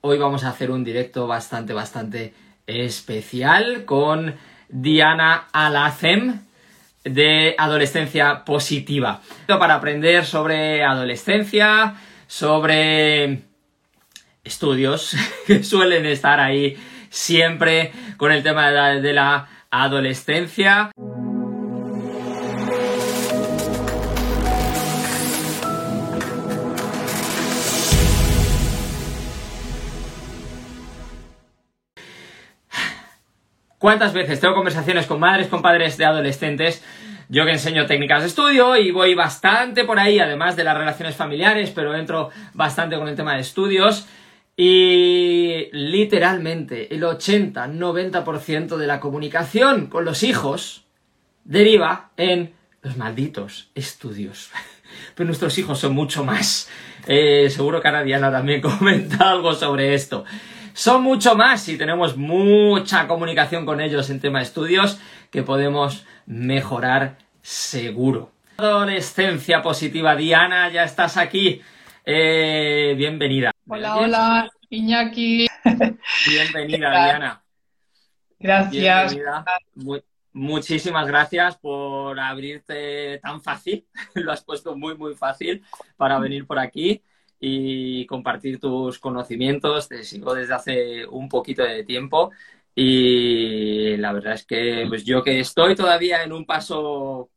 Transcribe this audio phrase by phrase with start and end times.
[0.00, 2.34] Hoy vamos a hacer un directo bastante, bastante
[2.66, 4.34] especial con
[4.68, 6.40] Diana Alacem
[7.04, 9.20] de Adolescencia Positiva.
[9.46, 11.94] Para aprender sobre adolescencia,
[12.26, 13.42] sobre
[14.44, 16.76] estudios que suelen estar ahí
[17.10, 20.90] siempre con el tema de la, de la adolescencia.
[33.78, 36.82] ¿Cuántas veces tengo conversaciones con madres, con padres de adolescentes?
[37.28, 41.14] Yo que enseño técnicas de estudio y voy bastante por ahí, además de las relaciones
[41.14, 44.08] familiares, pero entro bastante con el tema de estudios.
[44.56, 50.84] Y literalmente el 80-90% de la comunicación con los hijos
[51.44, 54.50] deriva en los malditos estudios.
[55.14, 56.68] Pero nuestros hijos son mucho más.
[57.06, 60.24] Eh, seguro que ahora Diana también comenta algo sobre esto
[60.78, 66.06] son mucho más y tenemos mucha comunicación con ellos en tema de estudios que podemos
[66.24, 68.30] mejorar seguro.
[68.58, 71.60] Adolescencia positiva, Diana, ya estás aquí.
[72.04, 73.50] Eh, bienvenida.
[73.66, 75.48] Hola, hola, Iñaki.
[76.28, 77.42] Bienvenida, Diana.
[78.38, 79.16] Gracias.
[80.32, 83.84] muchísimas gracias por abrirte tan fácil.
[84.14, 85.64] Lo has puesto muy, muy fácil
[85.96, 87.02] para venir por aquí
[87.40, 89.88] y compartir tus conocimientos.
[89.88, 92.30] Te sigo desde hace un poquito de tiempo
[92.74, 97.30] y la verdad es que pues yo que estoy todavía en un paso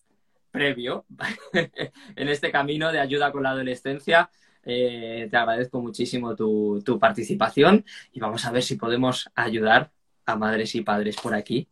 [0.52, 1.06] previo
[1.54, 4.30] en este camino de ayuda con la adolescencia,
[4.64, 9.92] eh, te agradezco muchísimo tu, tu participación y vamos a ver si podemos ayudar
[10.26, 11.68] a madres y padres por aquí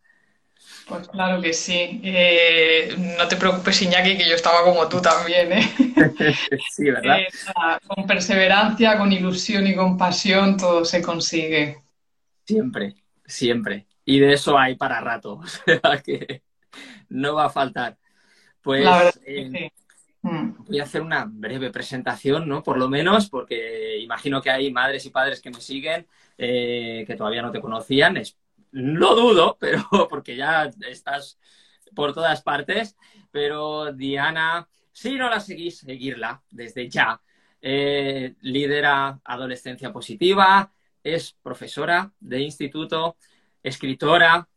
[0.90, 2.00] pues claro que sí.
[2.02, 5.52] Eh, no te preocupes, Iñaki, que yo estaba como tú también.
[5.52, 5.72] ¿eh?
[6.70, 7.20] sí, ¿verdad?
[7.20, 7.28] Eh,
[7.86, 11.78] con perseverancia, con ilusión y con pasión todo se consigue.
[12.44, 13.86] Siempre, siempre.
[14.04, 15.40] Y de eso hay para rato.
[15.44, 16.42] O sea que
[17.08, 17.96] no va a faltar.
[18.60, 18.84] Pues
[20.22, 20.64] mm.
[20.66, 22.64] voy a hacer una breve presentación, ¿no?
[22.64, 26.06] Por lo menos, porque imagino que hay madres y padres que me siguen
[26.36, 28.16] que todavía no te conocían.
[28.72, 31.38] No dudo, pero porque ya estás
[31.94, 32.96] por todas partes.
[33.30, 37.20] Pero Diana, si no la seguís, seguirla desde ya.
[37.62, 40.72] Eh, lidera Adolescencia Positiva,
[41.04, 43.16] es profesora de instituto,
[43.62, 44.48] escritora,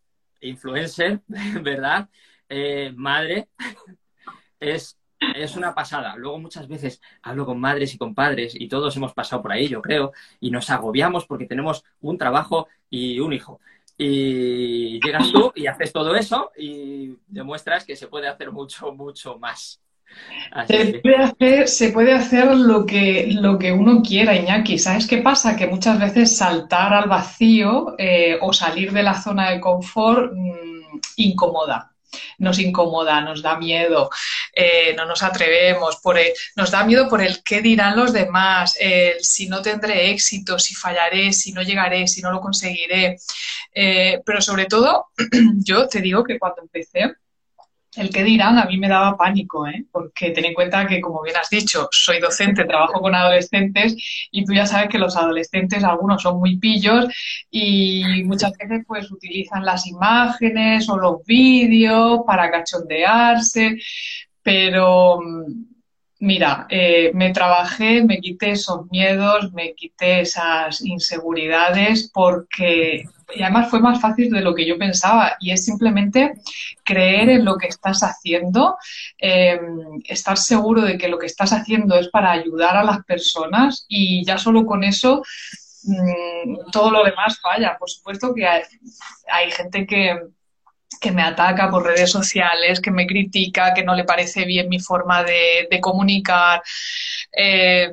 [0.42, 1.22] influencer,
[1.62, 2.10] ¿verdad?
[2.48, 3.50] Eh, madre,
[4.60, 6.16] es, es una pasada.
[6.16, 9.68] Luego muchas veces hablo con madres y con padres y todos hemos pasado por ahí,
[9.68, 13.60] yo creo, y nos agobiamos porque tenemos un trabajo y un hijo.
[13.98, 19.38] Y llegas tú y haces todo eso y demuestras que se puede hacer mucho, mucho
[19.38, 19.80] más.
[20.68, 24.78] Se, puede hacer, se puede hacer lo que, lo que uno quiera, Iñaki.
[24.78, 25.56] ¿Sabes qué pasa?
[25.56, 31.00] Que muchas veces saltar al vacío eh, o salir de la zona de confort mm,
[31.18, 31.93] incomoda
[32.38, 34.10] nos incomoda, nos da miedo,
[34.54, 36.20] eh, no nos atrevemos, por
[36.56, 38.78] nos da miedo por el qué dirán los demás,
[39.20, 43.18] si no tendré éxito, si fallaré, si no llegaré, si no lo conseguiré.
[43.74, 45.08] Eh, pero sobre todo,
[45.64, 47.16] yo te digo que cuando empecé,
[47.96, 49.86] el que dirán a mí me daba pánico, ¿eh?
[49.92, 53.96] porque ten en cuenta que, como bien has dicho, soy docente, trabajo con adolescentes
[54.32, 57.06] y tú ya sabes que los adolescentes, algunos son muy pillos
[57.52, 63.78] y muchas veces pues utilizan las imágenes o los vídeos para cachondearse,
[64.42, 65.20] pero
[66.26, 73.04] Mira, eh, me trabajé, me quité esos miedos, me quité esas inseguridades porque,
[73.36, 76.36] y además fue más fácil de lo que yo pensaba y es simplemente
[76.86, 78.78] creer en lo que estás haciendo,
[79.18, 83.86] em, estar seguro de que lo que estás haciendo es para ayudar a las personas
[83.90, 85.24] y ya solo con eso
[85.84, 87.76] mm, todo lo demás falla.
[87.78, 90.18] Por supuesto que hay gente que
[91.04, 94.80] que me ataca por redes sociales, que me critica, que no le parece bien mi
[94.80, 96.64] forma de, comunicar.
[97.36, 97.92] Eh,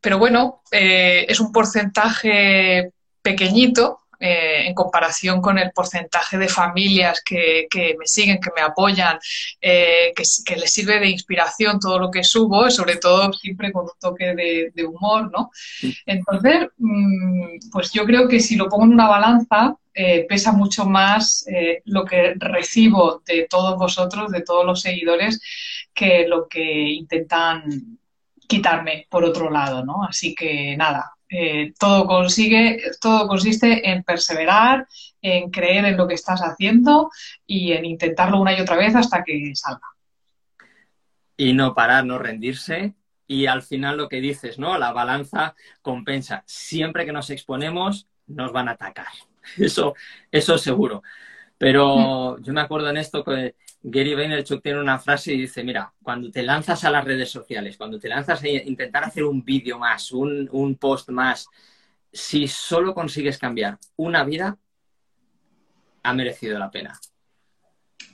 [0.00, 7.22] pero bueno, eh, es un porcentaje pequeñito eh, en comparación con el porcentaje de familias
[7.24, 7.66] que,
[7.98, 9.18] me siguen, que me apoyan,
[9.60, 14.34] que, les sirve de inspiración todo lo que subo, sobre todo siempre con un toque
[14.34, 15.50] de, humor, ¿no?
[16.06, 20.86] Entonces, mm, pues yo creo que si lo pongo en una balanza, eh, pesa mucho
[20.86, 25.40] más eh, lo que recibo de todos vosotros, de todos los seguidores,
[25.94, 27.98] que lo que intentan
[28.48, 30.02] quitarme por otro lado, ¿no?
[30.02, 34.86] Así que nada, eh, todo consigue, todo consiste en perseverar,
[35.22, 37.10] en creer en lo que estás haciendo
[37.46, 39.88] y en intentarlo una y otra vez hasta que salga.
[41.36, 42.94] Y no parar, no rendirse
[43.26, 44.78] y al final lo que dices, ¿no?
[44.78, 46.42] La balanza compensa.
[46.46, 49.06] Siempre que nos exponemos, nos van a atacar.
[49.58, 49.94] Eso,
[50.30, 51.02] eso seguro.
[51.58, 55.92] Pero yo me acuerdo en esto que Gary Vaynerchuk tiene una frase y dice, mira,
[56.02, 59.78] cuando te lanzas a las redes sociales, cuando te lanzas a intentar hacer un vídeo
[59.78, 61.46] más, un, un post más,
[62.12, 64.56] si solo consigues cambiar una vida,
[66.02, 66.98] ha merecido la pena.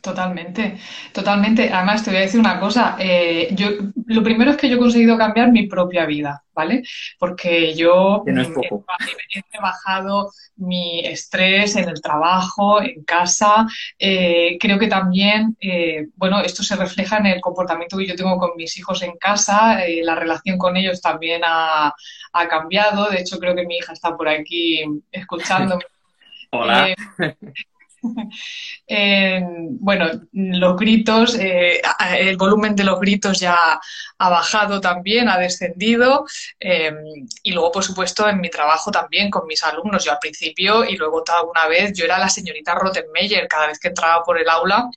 [0.00, 0.78] Totalmente,
[1.12, 1.70] totalmente.
[1.70, 2.96] Además, te voy a decir una cosa.
[2.98, 3.68] Eh, yo,
[4.06, 6.82] lo primero es que yo he conseguido cambiar mi propia vida, ¿vale?
[7.18, 8.86] Porque yo no poco.
[9.34, 13.66] He, trabajado mi estrés en el trabajo, en casa.
[13.98, 18.38] Eh, creo que también, eh, bueno, esto se refleja en el comportamiento que yo tengo
[18.38, 19.80] con mis hijos en casa.
[20.02, 21.92] la relación con ellos también ha,
[22.32, 23.10] ha, cambiado.
[23.10, 24.82] De hecho, creo que mi hija está por aquí
[25.12, 25.84] escuchándome.
[26.52, 26.94] Hola.
[29.80, 31.80] bueno, los gritos, eh,
[32.18, 33.80] el volumen de los gritos ya
[34.18, 36.24] ha bajado también, ha descendido.
[36.58, 36.96] Em,
[37.42, 40.04] y luego, por supuesto, en mi trabajo también con mis alumnos.
[40.04, 43.48] Yo al principio y luego alguna vez, yo era la señorita Rottenmeier.
[43.48, 44.90] Cada vez que entraba por el aula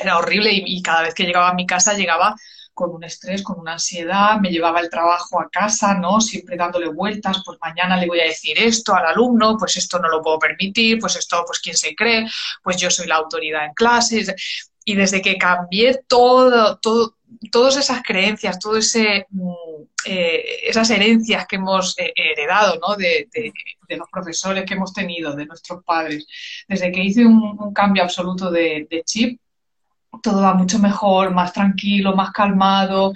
[0.00, 2.36] era horrible y cada vez que llegaba a mi casa llegaba
[2.80, 6.18] con un estrés, con una ansiedad, me llevaba el trabajo a casa, ¿no?
[6.18, 10.08] Siempre dándole vueltas, pues mañana le voy a decir esto al alumno, pues esto no
[10.08, 12.26] lo puedo permitir, pues esto, pues quién se cree,
[12.62, 14.34] pues yo soy la autoridad en clases.
[14.82, 17.18] Y desde que cambié todo, todo,
[17.52, 19.50] todas esas creencias, todas mm,
[20.06, 22.96] eh, esas herencias que hemos eh, heredado ¿no?
[22.96, 23.28] de,
[23.90, 26.26] los profesores que hemos tenido, de nuestros padres,
[26.66, 29.38] desde que hice un, cambio absoluto de, chip,
[30.22, 33.12] todo va mucho mejor, más tranquilo, más calmado,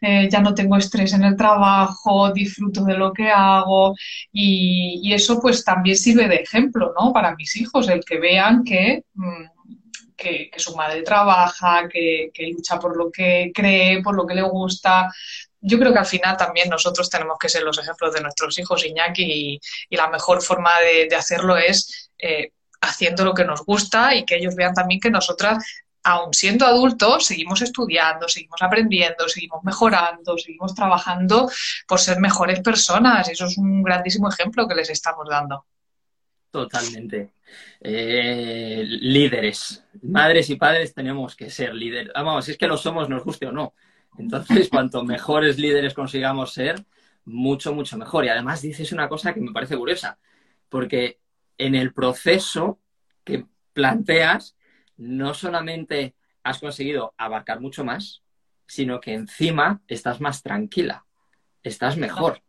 [0.00, 3.94] eh, ya no tengo estrés en el trabajo, disfruto de lo que hago
[4.32, 7.12] y, eso pues también sirve de ejemplo, ¿no?
[7.12, 9.44] Para mis hijos, el que vean que, mm,
[10.16, 15.12] que, su madre trabaja, que, lucha por lo que cree, por lo que le gusta.
[15.60, 18.84] Yo creo que al final también nosotros tenemos que ser los ejemplos de nuestros hijos,
[18.84, 19.60] Iñaki,
[19.90, 20.72] y, la mejor forma
[21.08, 22.10] de, hacerlo es...
[22.18, 25.64] Eh, haciendo lo que nos gusta y que ellos vean también que nosotras
[26.08, 31.50] aún siendo adultos, seguimos estudiando, seguimos aprendiendo, seguimos mejorando, seguimos trabajando
[31.86, 33.28] por ser mejores personas.
[33.28, 35.66] Y eso es un grandísimo ejemplo que les estamos dando.
[36.50, 37.34] Totalmente.
[37.80, 42.10] Eh, líderes, madres y padres tenemos que ser líderes.
[42.14, 43.74] Vamos, si es que lo somos, nos guste o no.
[44.16, 46.84] Entonces, cuanto mejores líderes consigamos ser,
[47.26, 48.24] mucho, mucho mejor.
[48.24, 50.18] Y además dices una cosa que me parece curiosa,
[50.70, 51.20] porque
[51.58, 52.80] en el proceso
[53.24, 53.44] que
[53.74, 54.56] planteas,
[54.98, 58.22] no solamente has conseguido abarcar mucho más,
[58.66, 61.06] sino que encima estás más tranquila,
[61.62, 62.42] estás mejor.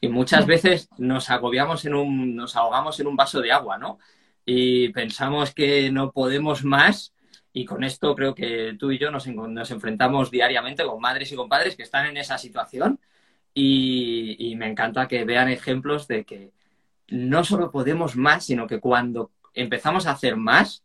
[0.00, 3.98] Y muchas veces nos agobiamos en un, nos ahogamos en un vaso de agua, ¿no?
[4.46, 7.12] Y pensamos que no podemos más.
[7.52, 11.36] Y con esto creo que tú y yo nos, nos enfrentamos diariamente con madres y
[11.36, 13.00] con padres que están en esa situación.
[13.52, 16.52] Y, y me encanta que vean ejemplos de que
[17.08, 20.84] no solo podemos más, sino que cuando empezamos a hacer más,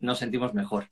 [0.00, 0.88] nos sentimos mejor.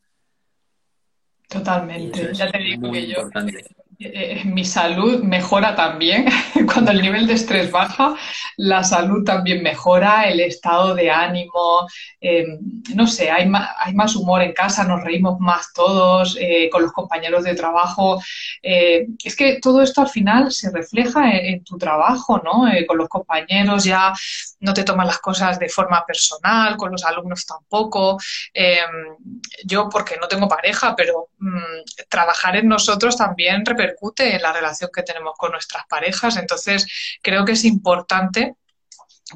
[1.49, 2.33] Totalmente.
[2.33, 3.65] Ya te digo que yo, eh,
[4.13, 6.27] eh, mi salud mejora también.
[6.73, 8.15] Cuando el nivel de estrés baja,
[8.59, 11.89] la salud también mejora, el estado de ánimo,
[12.21, 12.59] em,
[12.95, 16.83] no sé, hay más, hay más, humor en casa, nos reímos más todos, eh, con
[16.83, 18.21] los compañeros de trabajo.
[18.63, 22.65] es que todo esto al final se refleja en, tu trabajo, ¿no?
[22.87, 24.13] con los compañeros ya
[24.61, 28.19] no te toman las cosas de forma personal, con los alumnos tampoco.
[28.53, 29.17] Em,
[29.65, 34.91] yo, porque no tengo pareja, pero mm, trabajar en nosotros también repercute en la relación
[34.93, 36.37] que tenemos con nuestras parejas.
[36.37, 36.87] Entonces,
[37.23, 38.55] creo que es importante,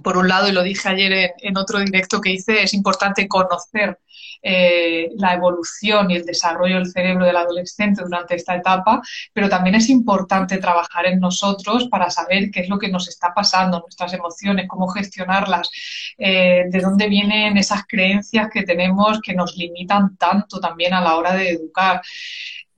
[0.03, 3.99] por un lado, y lo dije ayer en, otro directo que hice, es importante conocer
[4.43, 9.01] eh, la evolución y el desarrollo del cerebro del adolescente durante esta etapa,
[9.33, 13.33] pero también es importante trabajar en nosotros para saber qué es lo que nos está
[13.35, 15.71] pasando, nuestras emociones, cómo gestionarlas,
[16.19, 21.17] eh, de dónde vienen esas creencias que tenemos que nos limitan tanto también a la
[21.17, 22.01] hora de educar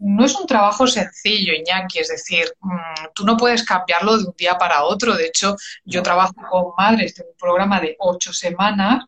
[0.01, 4.35] no es un trabajo sencillo, Iñaki, es decir, mm, tú no puedes cambiarlo de un
[4.37, 5.15] día para otro.
[5.15, 9.05] De hecho, yo trabajo con madres de un programa de ocho semanas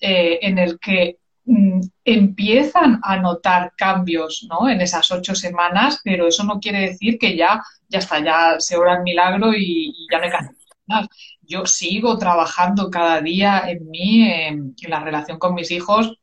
[0.00, 4.68] eh, en el que mm, empiezan a notar cambios ¿no?
[4.68, 8.76] en esas ocho semanas, pero eso no quiere decir que ya, ya está, ya se
[8.76, 10.56] obra el milagro y, ya no hay que hacer
[10.86, 11.06] más.
[11.42, 16.16] Yo sigo trabajando cada día en mí, en la relación con mis hijos,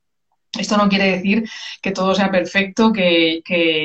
[0.58, 1.48] esto no quiere decir
[1.82, 3.42] que todo sea perfecto, que,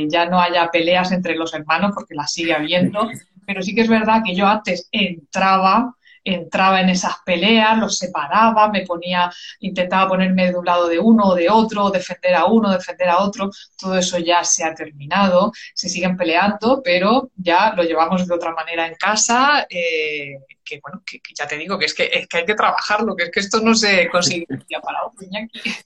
[0.09, 3.09] ya no haya peleas entre los hermanos, porque las sigue habiendo,
[3.47, 5.95] pero sí que es verdad que yo antes entraba
[6.25, 11.25] entraba en esas peleas, los separaba, me ponía, intentaba ponerme de un lado de uno
[11.25, 15.53] o de otro, defender a uno, defender a otro, todo eso ya se ha terminado,
[15.75, 21.03] se siguen peleando, pero ya lo llevamos de otra manera en casa, eh, que bueno,
[21.05, 23.41] que, ya te digo que es, que es que hay que trabajarlo, que es que
[23.41, 24.47] esto no se consigue
[24.83, 25.27] para otro,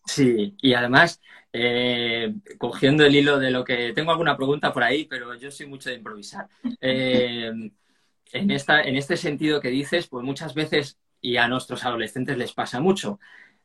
[0.07, 1.21] Sí, y además
[1.52, 5.66] eh, cogiendo el hilo de lo que tengo alguna pregunta por ahí, pero yo soy
[5.66, 6.47] mucho de improvisar.
[6.80, 7.50] Eh,
[8.32, 12.52] en, esta, en este sentido que dices, pues muchas veces, y a nuestros adolescentes les
[12.52, 13.18] pasa mucho,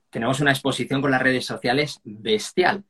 [0.09, 2.83] tenemos una exposición con las redes sociales bestial.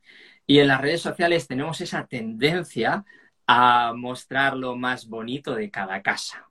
[0.46, 3.04] Y en las redes sociales tenemos esa tendencia
[3.46, 6.48] a mostrar lo más bonito de cada casa.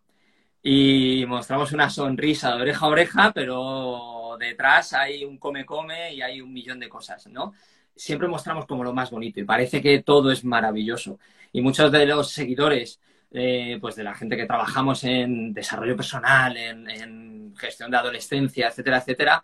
[0.63, 6.41] Y mostramos una sonrisa de oreja a oreja, pero detrás hay un come-come y hay
[6.41, 7.53] un millón de cosas, ¿no?
[7.95, 11.19] siempre mostramos como lo más bonito y parece que todo es maravilloso.
[11.51, 12.99] Y muchos de los seguidores,
[13.33, 18.97] eh, pues de la gente que trabajamos en desarrollo personal, en, gestión de adolescencia, etcétera,
[18.97, 19.43] etcétera,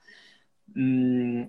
[0.73, 1.43] mm,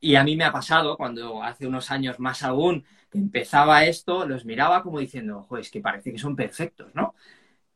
[0.00, 4.44] y a mí me ha pasado cuando hace unos años más aún empezaba esto, los
[4.44, 7.14] miraba como diciendo, joder, es que parece que son perfectos, ¿no?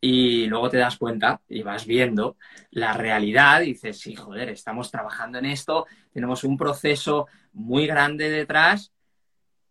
[0.00, 2.36] Y luego te das cuenta y vas viendo
[2.70, 8.30] la realidad y dices, sí, joder, estamos trabajando en esto, tenemos un proceso muy grande
[8.30, 8.93] detrás,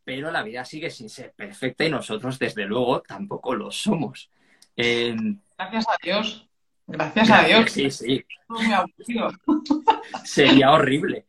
[0.03, 4.29] pero la vida sigue sin ser perfecta y nosotros, desde luego, tampoco lo somos.
[4.75, 6.49] Em, gracias a Dios.
[6.87, 7.71] Gracias a Dios.
[7.71, 8.25] Sí, sí.
[10.23, 11.25] Sería horrible.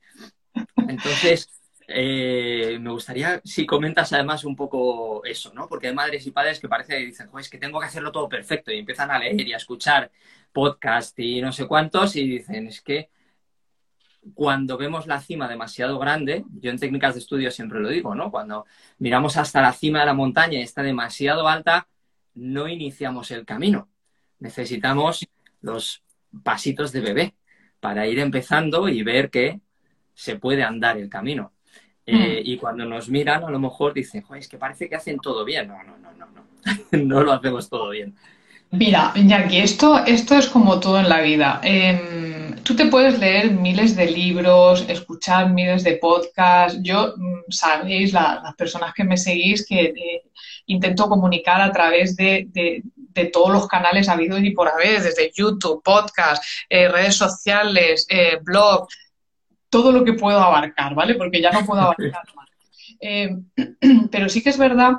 [0.76, 1.48] Entonces,
[1.86, 5.68] eh, me gustaría si comentas además un poco eso, ¿no?
[5.68, 8.28] Porque hay madres y padres que parece que dicen, es que tengo que hacerlo todo
[8.28, 10.10] perfecto y empiezan a leer y a escuchar
[10.52, 13.10] podcast y no sé cuántos y dicen, es que
[14.32, 18.30] cuando vemos la cima demasiado grande, yo en técnicas de estudio siempre lo digo, ¿no?
[18.30, 18.64] Cuando
[18.98, 21.86] miramos hasta la cima de la montaña y está demasiado alta,
[22.34, 23.88] no iniciamos el camino.
[24.38, 25.26] Necesitamos
[25.60, 26.02] los
[26.42, 27.34] pasitos de bebé
[27.80, 29.60] para ir empezando y ver que
[30.14, 31.52] se puede andar el camino.
[32.06, 32.48] Eh, mm.
[32.48, 35.44] y cuando nos miran, a lo mejor dicen, Joder, es que parece que hacen todo
[35.44, 35.68] bien.
[35.68, 36.44] No, no, no, no, no.
[37.04, 38.14] no lo hacemos todo bien.
[38.76, 41.60] Mira, Jackie, esto, esto es como todo en la vida.
[41.62, 46.80] Em, tú te puedes leer miles de libros, escuchar miles de podcasts.
[46.82, 50.22] Yo, mm, sabéis, las personas que me seguís, que eh,
[50.66, 52.48] intento comunicar a través de,
[53.32, 58.08] todos los canales habidos y por haber, desde YouTube, podcast, eh, redes sociales,
[58.42, 58.88] blog,
[59.70, 61.14] todo lo que puedo abarcar, ¿vale?
[61.14, 62.48] Porque ya no puedo abarcar más.
[63.00, 63.36] Eh,
[64.10, 64.94] pero sí que es verdad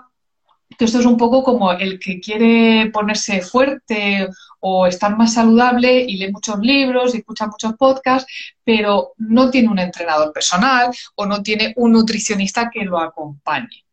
[0.77, 4.27] que esto es un poco como el que quiere ponerse fuerte
[4.59, 8.31] o estar más saludable y lee muchos libros y escucha muchos podcasts,
[8.63, 13.85] pero no tiene un entrenador personal o no tiene un nutricionista que lo acompañe.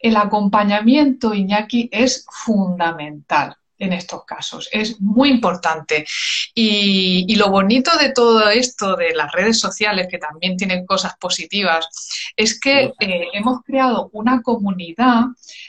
[0.00, 4.68] El acompañamiento, Iñaki, es fundamental en estos casos.
[4.72, 6.06] Es muy importante.
[6.54, 11.86] Y, lo bonito de todo esto, de las redes sociales, que también tienen cosas positivas,
[12.34, 15.24] es que eh, hemos creado una comunidad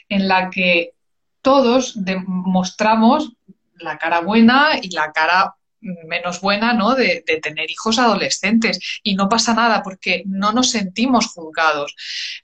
[0.08, 0.94] en la que
[1.42, 3.34] todos demostramos
[3.76, 6.96] la cara buena y la cara menos buena, ¿no?
[6.96, 8.80] De, tener hijos adolescentes.
[9.04, 11.96] Y no pasa nada porque no nos sentimos juzgados.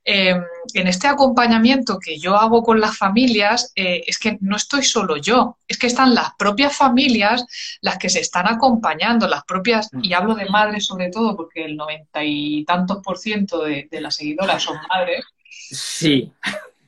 [0.04, 0.42] Em,
[0.74, 5.18] en este acompañamiento que yo hago con las familias, eh, es que no estoy solo
[5.18, 7.46] yo, es que están las propias familias
[7.82, 10.14] las que se están acompañando, las propias, y mm.
[10.14, 14.16] hablo de madres sobre todo, porque el noventa y tantos por ciento de, de las
[14.16, 15.26] seguidoras son madres.
[15.50, 16.32] Sí.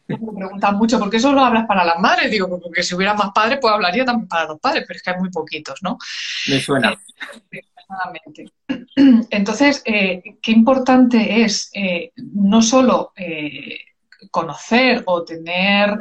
[0.08, 2.30] Me preguntan mucho, ¿por qué solo hablas para las madres?
[2.30, 5.04] Digo, pues porque si hubiera más padres, pues hablaría también para los padres, pero es
[5.04, 5.98] que hay muy poquitos, ¿no?
[6.48, 6.96] Me suena.
[9.30, 13.80] Entonces, eh, qué importante es eh, no solo eh,
[14.32, 16.00] conocer o tener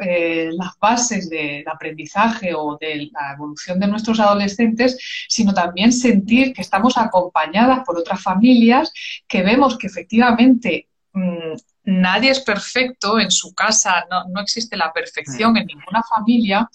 [0.52, 6.62] las bases del aprendizaje o de la evolución de nuestros adolescentes, sino también sentir que
[6.62, 8.92] estamos acompañadas por otras familias,
[9.28, 15.56] que vemos que efectivamente mm, nadie es perfecto en su casa, no, existe la perfección
[15.56, 16.68] en ninguna familia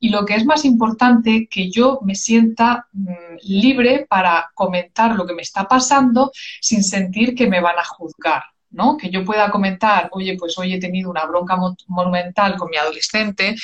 [0.00, 5.26] y lo que es más importante, que yo me sienta mm, libre para comentar lo
[5.26, 6.30] que me está pasando
[6.60, 8.42] sin sentir que me van a juzgar.
[8.70, 8.98] ¿no?
[8.98, 13.56] Que yo pueda comentar, oye, pues hoy he tenido una bronca monumental con mi adolescente,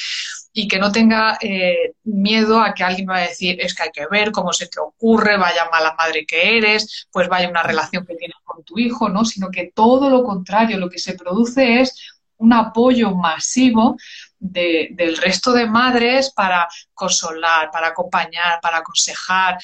[0.57, 3.91] y que no tenga eh, miedo a que alguien va a decir, es que hay
[3.91, 8.07] que ver cómo se te ocurre, vaya mala madre que eres, pues vaya una relación
[8.07, 9.25] que tienes tu hijo, ¿no?
[9.25, 11.95] Sino que todo lo contrario, lo que se produce es
[12.37, 13.97] un apoyo masivo
[14.39, 19.59] del resto de madres para consolar, para acompañar, para aconsejar.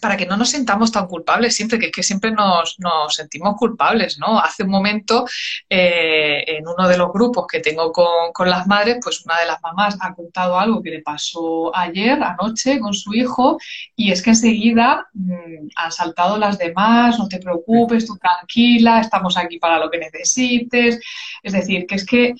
[0.00, 2.76] Para que no nos sintamos tan culpables siempre, que es que siempre nos,
[3.08, 4.38] sentimos culpables, ¿no?
[4.38, 5.26] Hace un momento,
[5.68, 9.62] eh, en uno de los grupos que tengo con, las madres, pues una de las
[9.62, 13.58] mamás ha contado algo que le pasó ayer, anoche, con su hijo,
[13.96, 19.36] y es que enseguida mm, han saltado las demás, no te preocupes, tú tranquila, estamos
[19.36, 21.00] aquí para lo que necesites.
[21.42, 22.34] Es decir, que es que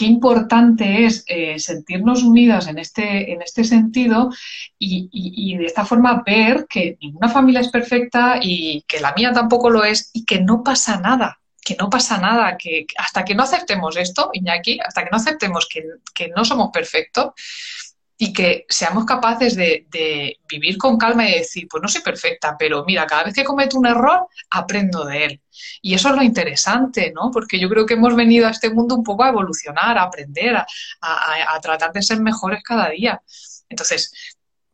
[0.00, 4.30] qué importante es eh, sentirnos unidas en este, en este sentido
[4.78, 9.68] y, de esta forma ver que ninguna familia es perfecta y que la mía tampoco
[9.68, 13.42] lo es y que no pasa nada, que no pasa nada, que hasta que no
[13.42, 15.82] aceptemos esto, Iñaki, hasta que no aceptemos que,
[16.14, 17.32] que no somos perfectos,
[18.22, 19.86] y que seamos capaces de,
[20.46, 23.78] vivir con calma y decir, pues no soy perfecta, pero mira, cada vez que cometo
[23.78, 25.40] un error, aprendo de él.
[25.80, 27.30] Y eso es lo interesante, ¿no?
[27.32, 30.54] Porque yo creo que hemos venido a este mundo un poco a evolucionar, a aprender,
[30.54, 30.66] a,
[31.62, 33.22] tratar de ser mejores cada día.
[33.70, 34.12] Entonces,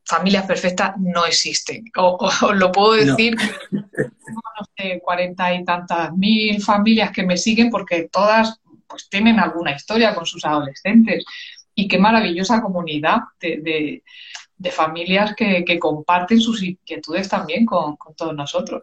[0.05, 1.85] familias perfectas no existen.
[1.99, 3.37] O, lo puedo decir,
[3.71, 3.81] no.
[3.93, 9.73] no sé, cuarenta y tantas mil familias que me siguen porque todas pues tienen alguna
[9.73, 11.25] historia con sus adolescentes
[11.79, 14.03] y qué maravillosa comunidad de,
[14.73, 18.83] familias que, comparten sus inquietudes también con, todos nosotros.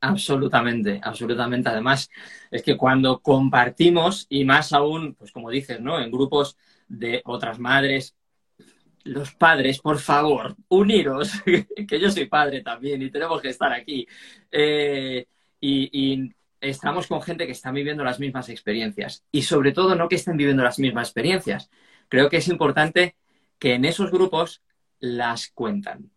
[0.00, 1.68] Absolutamente, absolutamente.
[1.68, 2.10] Además,
[2.50, 6.00] es que cuando compartimos, y más aún, pues como dices, ¿no?
[6.00, 6.56] En grupos
[6.88, 8.16] de otras madres,
[9.04, 14.06] los padres, por favor, uniros, que yo soy padre también y tenemos que estar aquí.
[14.50, 15.26] Eh,
[15.60, 19.22] y, y, estamos con gente que está viviendo las mismas experiencias.
[19.30, 21.70] Y sobre todo, no que estén viviendo las mismas experiencias,
[22.08, 23.16] creo que es importante
[23.58, 24.62] que en esos grupos
[24.98, 26.10] las cuentan.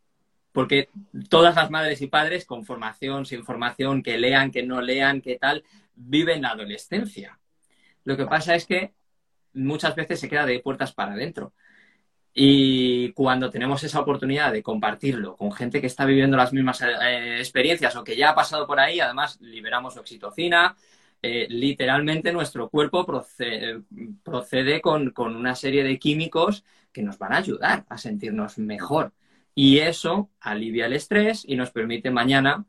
[0.52, 0.90] Porque
[1.30, 5.38] todas las madres y padres, con formación, sin formación, que lean, que no lean, que
[5.38, 5.64] tal,
[5.96, 7.40] viven la adolescencia.
[8.04, 8.94] Lo que pasa es que
[9.54, 11.54] muchas veces se queda de puertas para adentro.
[12.34, 17.38] Y cuando tenemos esa oportunidad de compartirlo con gente que está viviendo las mismas eh,
[17.40, 20.76] experiencias o que ya ha pasado por ahí, además liberamos oxitocina,
[21.22, 27.86] eh, literalmente nuestro cuerpo procede, con, una serie de químicos que nos van a ayudar
[27.90, 29.14] a sentirnos mejor.
[29.54, 32.66] Y eso alivia el estrés y nos permite mañana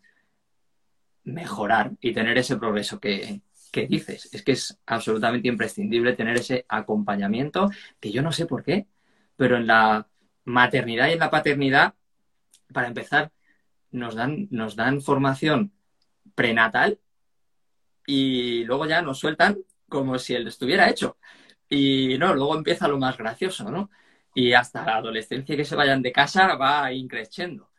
[1.24, 3.40] mejorar y tener ese progreso que,
[3.70, 4.28] que dices.
[4.32, 8.86] Es que es absolutamente imprescindible tener ese acompañamiento que yo no sé por qué,
[9.36, 10.08] pero en la
[10.44, 11.94] maternidad y en la paternidad,
[12.72, 13.30] para empezar,
[13.92, 15.72] nos dan, nos dan formación
[16.34, 16.98] prenatal
[18.10, 21.16] y luego ya nos sueltan como si él estuviera hecho.
[21.68, 23.88] Y no, luego empieza lo más gracioso, ¿no?
[24.34, 27.70] Y hasta la adolescencia que se vayan de casa va increciendo.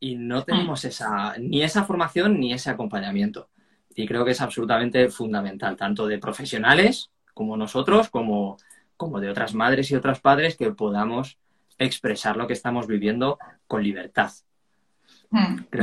[0.00, 0.44] Y no mm.
[0.44, 3.50] tenemos esa, ni esa formación ni ese acompañamiento.
[3.94, 8.56] Y creo que es absolutamente fundamental, tanto de profesionales como nosotros, como,
[8.96, 11.36] como de otras madres y otros padres, que podamos
[11.76, 14.32] expresar lo que estamos viviendo con libertad.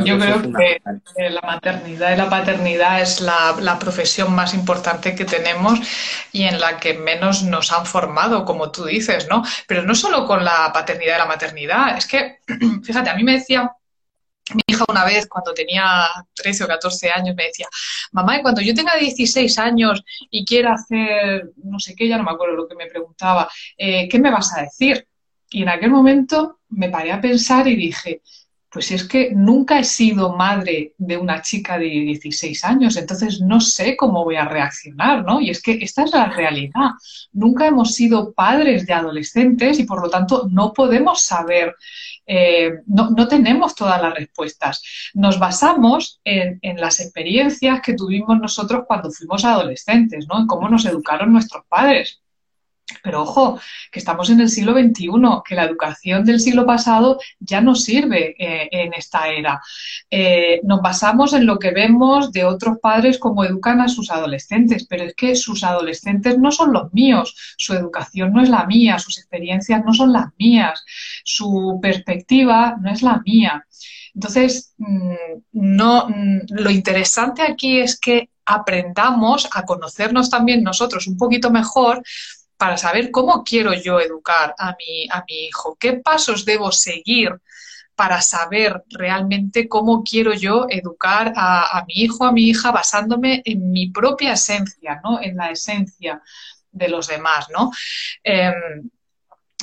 [0.05, 0.81] Yo creo que
[1.29, 5.79] la maternidad y la paternidad es la, profesión más importante que tenemos
[6.31, 9.43] y en la que menos nos han formado, como tú dices, ¿no?
[9.67, 12.39] Pero no solo con la paternidad y la maternidad, es que,
[12.83, 13.69] fíjate, a mí me decía
[14.53, 17.67] mi hija una vez, cuando tenía 13 o 14 años, me decía,
[18.11, 22.31] mamá, cuando yo tenga 16 años y quiera hacer no sé qué, ya no me
[22.31, 25.07] acuerdo lo que me preguntaba, eh, ¿qué me vas a decir?
[25.49, 28.21] Y en aquel momento me paré a pensar y dije,
[28.71, 33.59] pues es que nunca he sido madre de una chica de 16 años, entonces no
[33.59, 35.41] sé cómo voy a reaccionar, ¿no?
[35.41, 36.91] Y es que esta es la realidad.
[37.33, 41.75] Nunca hemos sido padres de adolescentes y por lo tanto no podemos saber,
[42.25, 44.81] eh, no, tenemos todas las respuestas.
[45.15, 50.39] Nos basamos en, en, las experiencias que tuvimos nosotros cuando fuimos adolescentes, ¿no?
[50.39, 52.21] En cómo nos educaron nuestros padres.
[53.03, 53.59] Pero ojo,
[53.91, 55.09] que estamos en el siglo XXI,
[55.45, 59.61] que la educación del siglo pasado ya no sirve eh, en esta era.
[60.09, 64.85] Eh, nos basamos en lo que vemos de otros padres como educan a sus adolescentes,
[64.87, 68.99] pero es que sus adolescentes no son los míos, su educación no es la mía,
[68.99, 70.83] sus experiencias no son las mías,
[71.23, 73.65] su perspectiva no es la mía.
[74.13, 75.13] Entonces, mm,
[75.53, 82.03] no, mm, lo interesante aquí es que aprendamos a conocernos también nosotros un poquito mejor
[82.61, 87.31] para saber cómo quiero yo educar a mi, a mi hijo, qué pasos debo seguir
[87.95, 93.71] para saber realmente cómo quiero yo educar a, mi hijo, a mi hija, basándome en
[93.71, 95.19] mi propia esencia, ¿no?
[95.19, 96.21] En la esencia
[96.71, 97.71] de los demás, ¿no?
[98.23, 98.87] Em,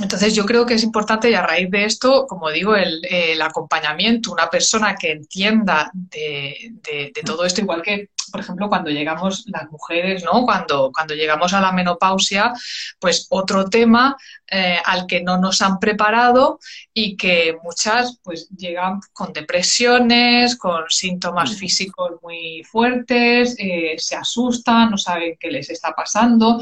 [0.03, 4.33] entonces yo creo que es importante y a raíz de esto, como digo, el, acompañamiento,
[4.33, 10.25] una persona que entienda de, todo esto, igual que por ejemplo, cuando llegamos las mujeres,
[10.25, 10.45] ¿no?
[10.45, 12.53] Cuando, cuando llegamos a la menopausia,
[12.99, 14.17] pues otro tema
[14.51, 16.59] eh, al que no nos han preparado
[16.93, 21.55] y que muchas pues llegan con depresiones, con síntomas mm.
[21.55, 26.61] físicos muy fuertes, eh, se asustan, no saben qué les está pasando.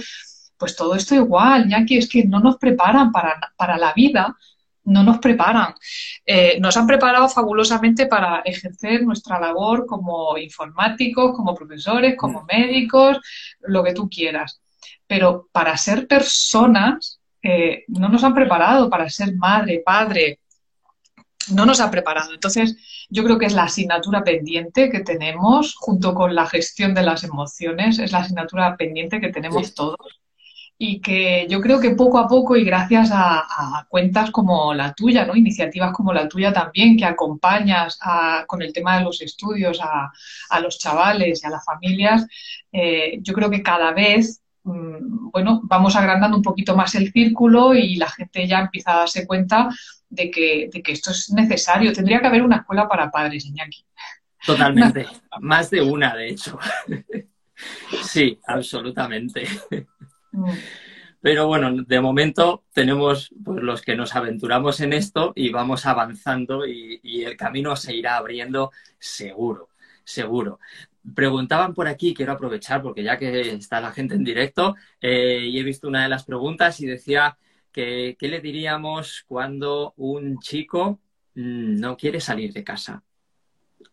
[0.59, 4.37] Pues todo esto igual, ya que es que no nos preparan para, para la vida,
[4.87, 5.75] no nos preparan.
[6.25, 12.47] Eh, nos han preparado fabulosamente para ejercer nuestra labor como informáticos, como profesores, como mm.
[12.47, 13.19] médicos,
[13.61, 14.61] lo que tú quieras.
[15.07, 20.41] Pero para ser personas, eh, no nos han preparado para ser madre, padre,
[21.53, 22.33] no nos ha preparado.
[22.33, 22.77] Entonces,
[23.09, 27.23] yo creo que es la asignatura pendiente que tenemos, junto con la gestión de las
[27.23, 30.21] emociones, es la asignatura pendiente que tenemos todos
[30.79, 35.25] y que yo creo que poco a poco y gracias a, cuentas como la tuya,
[35.25, 35.35] ¿no?
[35.35, 37.99] iniciativas como la tuya también, que acompañas
[38.47, 42.27] con el tema de los estudios a, los chavales y a las familias,
[42.73, 47.75] eh, yo creo que cada vez mm, bueno, vamos agrandando un poquito más el círculo
[47.75, 49.69] y la gente ya empieza a darse cuenta
[50.09, 51.93] de que, de que esto es necesario.
[51.93, 53.85] Tendría que haber una escuela para padres, Iñaki.
[54.45, 55.07] Totalmente.
[55.41, 56.59] Más de una, de hecho.
[58.03, 59.47] sí, absolutamente.
[61.27, 66.65] Pero bueno, de momento tenemos pues, los que nos aventuramos en esto y vamos avanzando
[66.67, 69.71] y, el camino se irá abriendo seguro,
[70.05, 70.61] seguro.
[71.17, 75.59] Preguntaban por aquí, quiero aprovechar porque ya que está la gente en directo eh, y
[75.59, 77.37] he visto una de las preguntas y decía
[77.73, 81.01] que qué le diríamos cuando un chico
[81.35, 83.03] mm, no quiere salir de casa,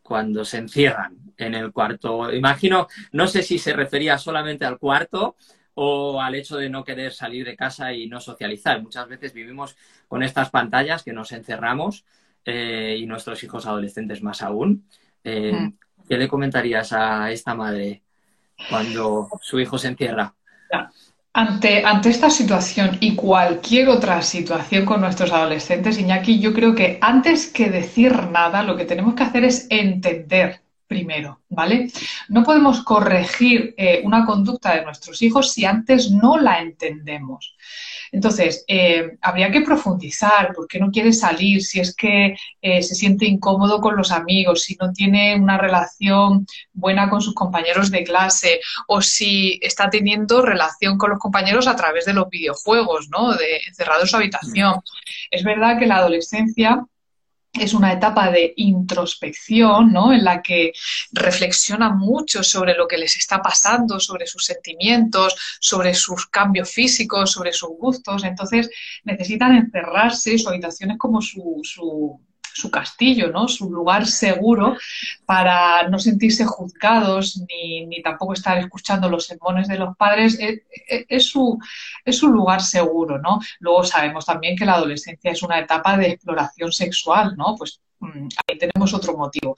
[0.03, 2.31] cuando se encierran en el cuarto.
[2.31, 5.35] Imagino, no sé si se refería solamente al cuarto
[5.75, 8.81] o al hecho de no querer salir de casa y no socializar.
[8.81, 9.75] Muchas veces vivimos
[10.07, 12.05] con estas pantallas que nos encerramos
[12.45, 14.85] eh, y nuestros hijos adolescentes más aún.
[15.23, 15.73] Eh, mm.
[16.07, 18.03] ¿Qué le comentarías a esta madre
[18.69, 20.33] cuando su hijo se encierra?
[21.35, 26.99] Ante, ante esta situación y cualquier otra situación con nuestros adolescentes, Iñaki, yo creo que
[27.01, 30.62] antes que decir nada, lo que tenemos que hacer es entender
[30.93, 31.91] primero, ¿vale?
[32.29, 37.55] No podemos corregir eh, una conducta de nuestros hijos si antes no la entendemos.
[38.11, 42.93] Entonces, eh, habría que profundizar, por qué no quiere salir, si es que eh, se
[42.93, 48.03] siente incómodo con los amigos, si no tiene una relación buena con sus compañeros de
[48.03, 53.33] clase o si está teniendo relación con los compañeros a través de los videojuegos, ¿no?
[53.33, 54.75] De encerrado en su habitación.
[55.31, 56.85] Es verdad que la adolescencia
[57.53, 60.11] es una etapa de introspección, ¿no?
[60.11, 60.73] En la que
[61.11, 67.31] reflexiona mucho sobre lo que les está pasando, sobre sus sentimientos, sobre sus cambios físicos,
[67.31, 68.23] sobre sus gustos.
[68.23, 68.69] Entonces
[69.03, 72.19] necesitan encerrarse, su habitación es como su, su
[72.53, 73.47] su castillo, ¿no?
[73.47, 74.77] Su lugar seguro
[75.25, 80.37] para no sentirse juzgados ni, tampoco estar escuchando los sermones de los padres.
[80.39, 80.61] Es,
[81.09, 81.57] es, su,
[82.05, 83.39] es lugar seguro, ¿no?
[83.59, 87.55] Luego sabemos también que la adolescencia es una etapa de exploración sexual, ¿no?
[87.57, 89.55] Pues mm, ahí tenemos otro motivo.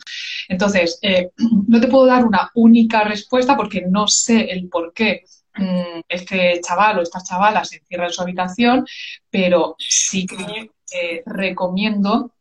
[0.47, 1.31] Entonces, eh,
[1.67, 6.61] no te puedo dar una única respuesta porque no sé el por qué mm, este
[6.61, 8.85] chaval o esta chavala se encierra en su habitación,
[9.29, 12.34] pero sí que eh, recomiendo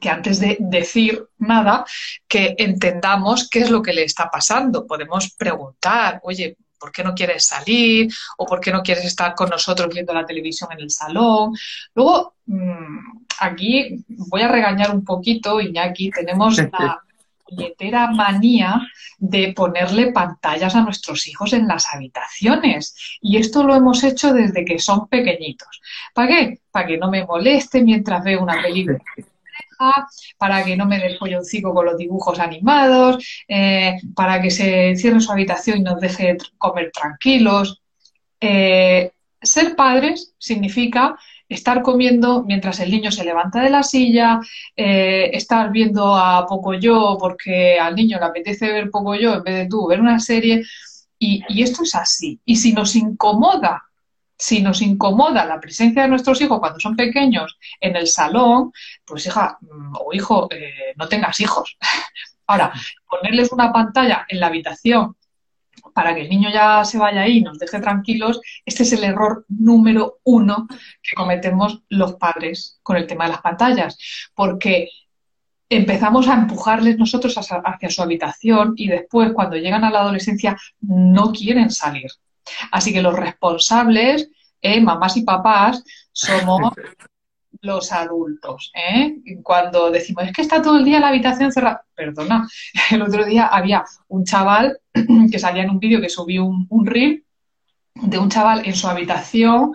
[0.00, 1.84] que antes de decir nada,
[2.28, 4.86] que entendamos qué es lo que le está pasando.
[4.86, 8.12] Podemos preguntar, oye, ¿por qué no quieres salir?
[8.36, 11.54] ¿O por qué no quieres estar con nosotros viendo la televisión en el salón?
[11.94, 17.00] Luego, mm, aquí voy a regañar un poquito, Iñaki, tenemos la
[17.44, 18.82] puñetera manía
[19.18, 23.18] de ponerle pantallas a nuestros hijos en las habitaciones.
[23.20, 25.80] Y esto lo hemos hecho desde que son pequeñitos.
[26.12, 26.60] ¿Para qué?
[26.72, 28.98] Para que no me moleste mientras veo una película
[30.38, 35.16] para que no me dé folloncico con los dibujos animados, eh, para que se encierre
[35.16, 37.82] en su habitación y nos deje comer tranquilos.
[38.40, 39.10] Eh,
[39.40, 41.16] ser padres significa
[41.48, 44.40] estar comiendo mientras el niño se levanta de la silla,
[44.74, 49.42] eh, estar viendo a poco yo porque al niño le apetece ver poco yo en
[49.44, 50.64] vez de tú ver una serie.
[51.18, 52.40] y esto es así.
[52.44, 53.86] Y si nos incomoda
[54.38, 58.72] si nos incomoda la presencia de nuestros hijos cuando son pequeños en el salón,
[59.04, 61.76] pues hija mm, o hijo, eh, no tengas hijos.
[62.46, 62.72] Ahora,
[63.08, 65.16] ponerles una pantalla en la habitación
[65.94, 69.04] para que el niño ya se vaya ahí y nos deje tranquilos, este es el
[69.04, 70.66] error número uno
[71.02, 73.98] que cometemos los padres con el tema de las pantallas,
[74.34, 74.88] porque
[75.68, 81.32] empezamos a empujarles nosotros hacia su habitación y después, cuando llegan a la adolescencia, no
[81.32, 82.10] quieren salir.
[82.70, 84.30] Así que los responsables,
[84.60, 85.82] eh, mamás y papás,
[86.12, 86.72] somos
[87.60, 88.72] los adultos.
[88.74, 89.16] ¿eh?
[89.42, 91.84] Cuando decimos, es que está todo el día la habitación cerrada.
[91.94, 92.48] Perdona,
[92.90, 94.78] el otro día había un chaval
[95.30, 97.24] que salía en un vídeo que subió un, un reel
[97.94, 99.72] de un chaval en su habitación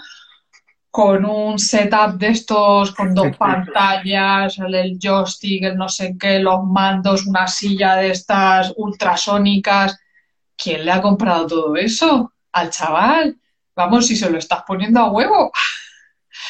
[0.92, 6.66] con un setup de estos, con dos pantallas, el joystick, el no sé qué, los
[6.66, 9.98] mandos, una silla de estas ultrasónicas.
[10.58, 12.34] ¿Quién le ha comprado todo eso?
[12.54, 13.38] Al chaval.
[13.76, 15.52] Vamos, si se lo estás poniendo a huevo.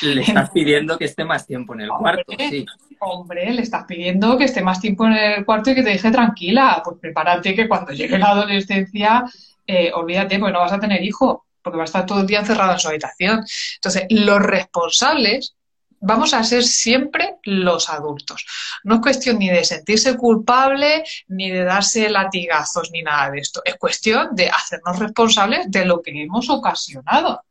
[0.01, 2.65] Le estás pidiendo que esté más tiempo en el cuarto, sí.
[2.99, 6.11] Hombre, le estás pidiendo que esté más tiempo en el cuarto y que te deje
[6.11, 6.81] tranquila.
[6.83, 9.23] Pues prepárate que cuando llegue la adolescencia,
[9.65, 12.39] eh, olvídate, porque no vas a tener hijo, porque va a estar todo el día
[12.39, 13.43] encerrado en su habitación.
[13.75, 15.55] Entonces, los responsables
[16.01, 18.45] vamos a ser siempre los adultos.
[18.83, 23.61] No es cuestión ni de sentirse culpable, ni de darse latigazos, ni nada de esto.
[23.63, 27.43] Es cuestión de hacernos responsables de lo que hemos ocasionado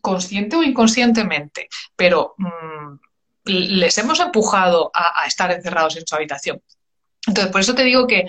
[0.00, 2.94] consciente o inconscientemente, pero mm,
[3.44, 6.62] les hemos empujado a, estar encerrados en su habitación.
[7.26, 8.26] Entonces, por eso te digo que,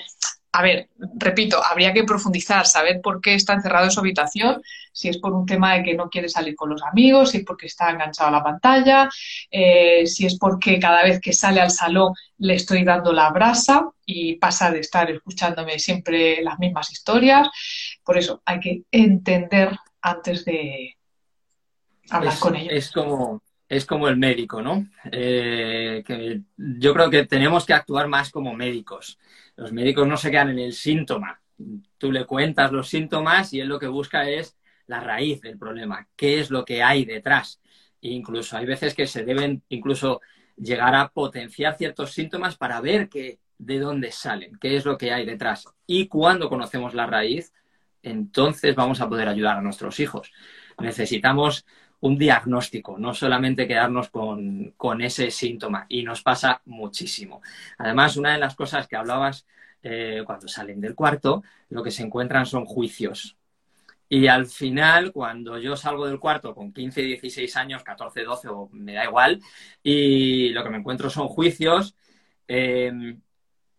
[0.54, 4.62] a ver, repito, habría que profundizar, saber por qué está encerrado en su habitación,
[4.92, 7.46] si es por un tema de que no quiere salir con los amigos, si es
[7.46, 9.10] porque está enganchado a la pantalla,
[9.50, 13.90] eh, si es porque cada vez que sale al salón le estoy dando la brasa
[14.06, 17.48] y pasa de estar escuchándome siempre las mismas historias.
[18.04, 20.98] Por eso hay que entender antes de,
[22.10, 22.74] hablar con ellos.
[22.74, 24.86] Es como, es como el médico, ¿no?
[25.12, 29.18] Eh, que yo creo que tenemos que actuar más como médicos.
[29.56, 31.42] Los médicos no se quedan en el síntoma.
[31.98, 36.08] Tú le cuentas los síntomas y él lo que busca es la raíz del problema,
[36.16, 37.62] qué es lo que hay detrás.
[38.02, 40.22] E incluso hay veces que se deben incluso
[40.58, 45.12] llegar a potenciar ciertos síntomas para ver que, de dónde salen, qué es lo que
[45.12, 45.66] hay detrás.
[45.86, 47.54] Y cuando conocemos la raíz,
[48.02, 50.32] entonces vamos a poder ayudar a nuestros hijos.
[50.80, 51.66] Necesitamos
[52.02, 55.86] un diagnóstico, no solamente quedarnos con, ese síntoma.
[55.90, 57.42] Y nos pasa muchísimo.
[57.78, 59.46] Además, una de las cosas que hablabas
[59.84, 63.38] eh, cuando salen del cuarto, lo que se encuentran son juicios.
[64.10, 68.70] Y al final, cuando yo salgo del cuarto con 15, 16 años, 14, 12, o
[68.74, 69.40] me da igual,
[69.82, 71.96] y lo que me encuentro son juicios.
[72.48, 72.92] Eh,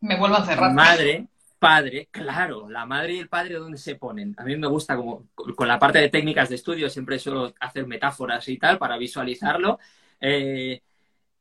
[0.00, 0.72] me vuelvo a cerrar.
[0.72, 1.26] Madre,
[1.62, 4.34] padre, claro, la madre y el padre, ¿dónde se ponen?
[4.36, 7.86] A mí me gusta como con la parte de técnicas de estudio, siempre suelo hacer
[7.86, 9.78] metáforas y tal para visualizarlo.
[10.20, 10.82] Eh,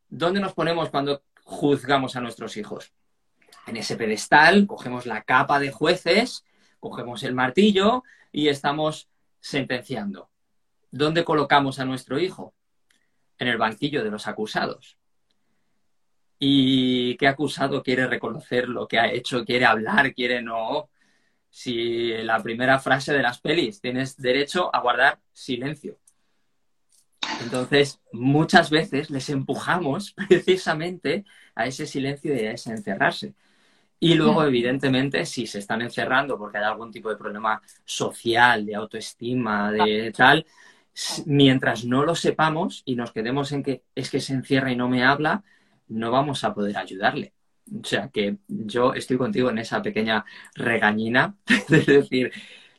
[0.09, 2.93] ¿Dónde nos ponemos cuando juzgamos a nuestros hijos?
[3.65, 6.45] En ese pedestal, cogemos la capa de jueces,
[6.79, 10.29] cogemos el martillo y estamos sentenciando.
[10.91, 12.53] ¿Dónde colocamos a nuestro hijo?
[13.39, 15.00] En el banquillo de los acusados
[16.43, 20.89] y qué acusado quiere reconocer lo que ha hecho, quiere hablar, quiere no.
[21.51, 25.99] Si la primera frase de las pelis, tienes derecho a guardar silencio.
[27.43, 33.35] Entonces, muchas veces les empujamos precisamente a ese silencio y a ese encerrarse.
[33.99, 38.73] Y luego, evidentemente, si se están encerrando porque hay algún tipo de problema social, de
[38.73, 40.43] autoestima, de tal,
[41.27, 44.89] mientras no lo sepamos y nos quedemos en que es que se encierra y no
[44.89, 45.43] me habla,
[45.91, 47.33] no vamos a poder ayudarle.
[47.81, 50.25] O sea que yo estoy contigo en esa pequeña
[50.55, 51.35] regañina,
[51.69, 52.31] es decir,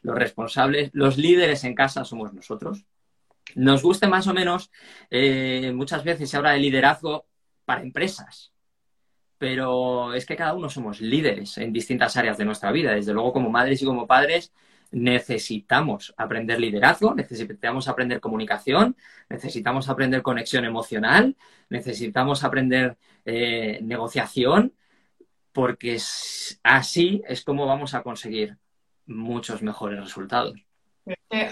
[0.02, 2.84] los responsables, los líderes en casa somos nosotros.
[3.54, 4.70] Nos guste más o menos,
[5.10, 7.26] eh, muchas veces se habla de liderazgo
[7.64, 8.52] para empresas,
[9.38, 12.94] pero es que cada uno somos líderes en distintas áreas de nuestra vida.
[12.94, 14.52] Desde luego, como madres y como padres,
[14.92, 18.96] necesitamos aprender liderazgo, necesitamos aprender comunicación,
[19.28, 21.36] necesitamos aprender conexión emocional,
[21.68, 24.72] necesitamos aprender eh, negociación,
[25.52, 25.98] porque
[26.62, 28.56] así es como vamos a conseguir
[29.06, 30.54] muchos mejores resultados.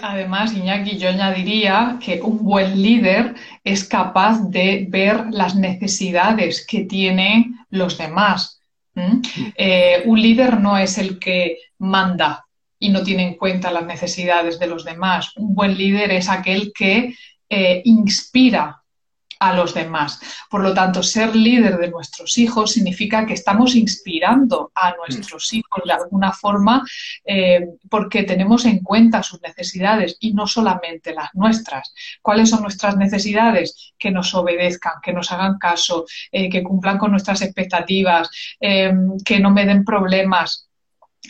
[0.01, 6.85] Además, Iñaki, yo añadiría que un buen líder es capaz de ver las necesidades que
[6.85, 8.61] tienen los demás.
[8.95, 12.45] Eh, un líder no es el que manda,
[12.81, 15.37] y no tiene en cuenta las necesidades de los demás.
[15.37, 17.15] Un buen líder es aquel que
[17.47, 18.81] eh, inspira
[19.39, 20.19] a los demás.
[20.49, 25.55] Por lo tanto, ser líder de nuestros hijos significa que estamos inspirando a nuestros mm.
[25.57, 26.83] hijos de alguna forma
[27.23, 31.93] eh, porque tenemos en cuenta sus necesidades y no solamente las nuestras.
[32.21, 33.93] ¿Cuáles son nuestras necesidades?
[33.97, 39.51] Que nos obedezcan, que nos hagan caso, eh, que cumplan con nuestras expectativas, que no
[39.51, 40.70] me den problemas,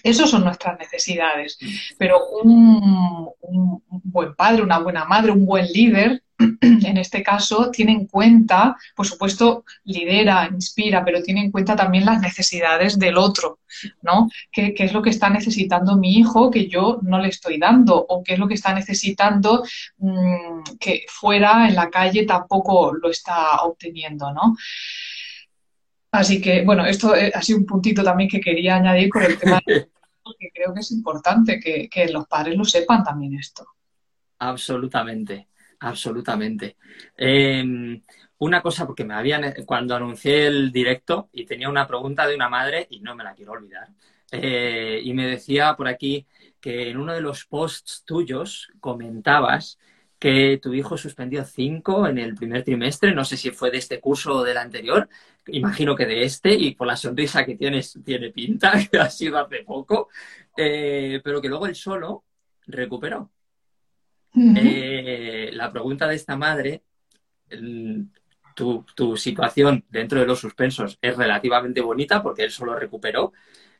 [0.03, 1.57] Esas son nuestras necesidades.
[1.97, 3.29] Pero un,
[4.03, 6.23] buen padre, una buena madre, un buen líder,
[6.61, 12.05] en este caso, tiene en cuenta, por supuesto, lidera, inspira, pero tiene en cuenta también
[12.05, 13.59] las necesidades del otro,
[14.01, 14.29] ¿no?
[14.51, 17.95] ¿Qué, es lo que está necesitando mi hijo que yo no le estoy dando?
[17.95, 19.63] ¿O qué es lo que está necesitando
[19.97, 24.55] mm, que fuera en la calle tampoco lo está obteniendo, ¿no?
[26.11, 29.37] Así que, bueno, esto eh, ha sido un puntito también que quería añadir con el
[29.37, 29.61] tema,
[30.23, 33.65] porque creo que es importante que, los padres lo sepan también esto.
[34.39, 35.47] Absolutamente,
[35.79, 36.75] absolutamente.
[37.15, 38.01] Em,
[38.39, 42.49] una cosa, porque me habían, cuando anuncié el directo y tenía una pregunta de una
[42.49, 43.87] madre y no me la quiero olvidar.
[44.31, 46.25] Eh, y me decía por aquí
[46.59, 49.77] que en uno de los posts tuyos comentabas
[50.21, 53.99] que tu hijo suspendió cinco en el primer trimestre, no sé si fue de este
[53.99, 55.09] curso o del anterior,
[55.47, 59.39] imagino que de este, y por la sonrisa que tienes, tiene pinta, que ha sido
[59.39, 60.09] hace poco,
[60.55, 62.25] eh, pero que luego él solo
[62.67, 63.31] recuperó.
[64.33, 66.83] Eh, la pregunta de esta madre,
[68.55, 73.33] tu, tu, situación dentro de los suspensos es relativamente bonita porque él solo recuperó.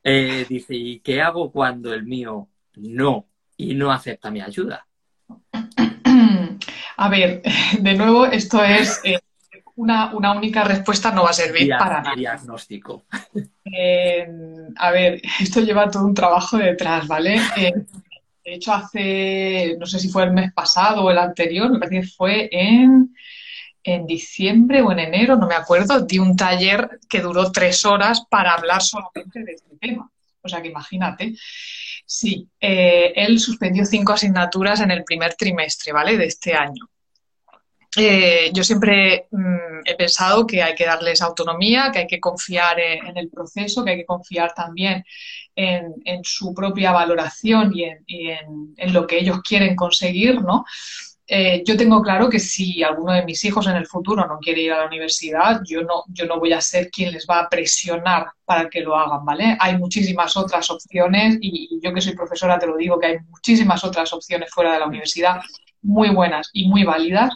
[0.04, 4.88] Eh, dice, ¿y qué hago cuando el mío no y no acepta mi ayuda?
[6.98, 7.42] A ver,
[7.80, 9.20] de nuevo, esto es eh,
[9.76, 12.16] una, única respuesta, no va a servir para nada.
[12.16, 13.04] Diagnóstico.
[13.66, 14.28] Eh,
[14.76, 17.40] a ver, esto lleva todo un trabajo detrás, ¿vale?
[17.58, 17.74] Eh,
[18.44, 22.02] de hecho, hace, no sé si fue el mes pasado o el anterior, me parece
[22.02, 23.16] que fue en,
[23.84, 28.26] en diciembre o en enero, no me acuerdo, di un taller que duró tres horas
[28.30, 30.10] para hablar solamente de este tema.
[30.42, 31.36] O sea que imagínate.
[32.06, 36.18] Sí, eh, él suspendió cinco asignaturas en el primer trimestre, ¿vale?
[36.18, 36.90] De este año.
[37.98, 42.80] Eh, yo siempre mm, he pensado que hay que darles autonomía, que hay que confiar
[42.80, 45.04] en, el proceso, que hay que confiar también
[45.54, 50.66] en, su propia valoración y, en, lo que ellos quieren conseguir, ¿no?
[51.28, 54.62] Eh, yo tengo claro que si alguno de mis hijos en el futuro no quiere
[54.62, 57.50] ir a la universidad, yo no, yo no voy a ser quien les va a
[57.50, 59.56] presionar para que lo hagan, ¿vale?
[59.60, 63.84] Hay muchísimas otras opciones y, yo que soy profesora te lo digo que hay muchísimas
[63.84, 65.40] otras opciones fuera de la universidad
[65.82, 67.34] muy buenas y muy válidas,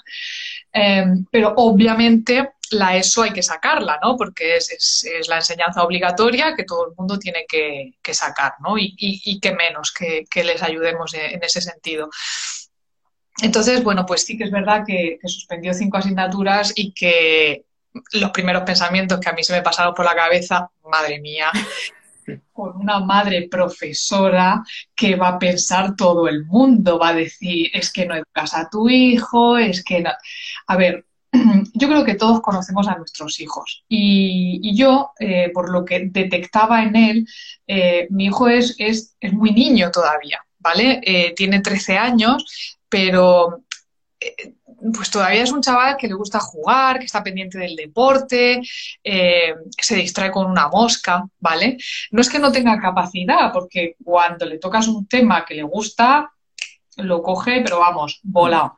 [0.72, 4.16] em, pero obviamente la ESO hay que sacarla, ¿no?
[4.18, 8.78] Porque es, la enseñanza obligatoria que todo el mundo tiene que, sacar, ¿no?
[8.78, 12.10] Y, y, que menos que, que les ayudemos en ese sentido.
[13.42, 17.66] Entonces, bueno, pues sí que es verdad que, suspendió cinco asignaturas y que
[18.14, 21.52] los primeros pensamientos que a mí se me pasaron por la cabeza, madre mía,
[22.52, 24.64] con una madre profesora
[24.96, 28.70] que va a pensar todo el mundo, va a decir, es que no educas a
[28.70, 30.12] tu hijo, es que no...
[30.68, 31.06] A ver,
[31.74, 36.84] yo creo que todos conocemos a nuestros hijos y, yo, eh, por lo que detectaba
[36.84, 37.28] en él,
[37.68, 41.02] eh, mi hijo es, es, es, muy niño todavía, ¿vale?
[41.04, 43.64] Eh, tiene 13 años, pero
[44.94, 48.62] pues todavía es un chaval que le gusta jugar, que está pendiente del deporte,
[49.04, 51.78] eh, se distrae con una mosca, ¿vale?
[52.12, 56.32] No es que no tenga capacidad, porque cuando le tocas un tema que le gusta,
[56.98, 58.78] lo coge, pero vamos, volado.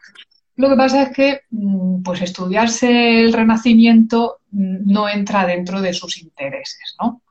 [0.55, 5.93] Lo que pasa es que, mm, pues estudiarse el renacimiento mm, no entra dentro de
[5.93, 7.21] sus intereses, ¿no?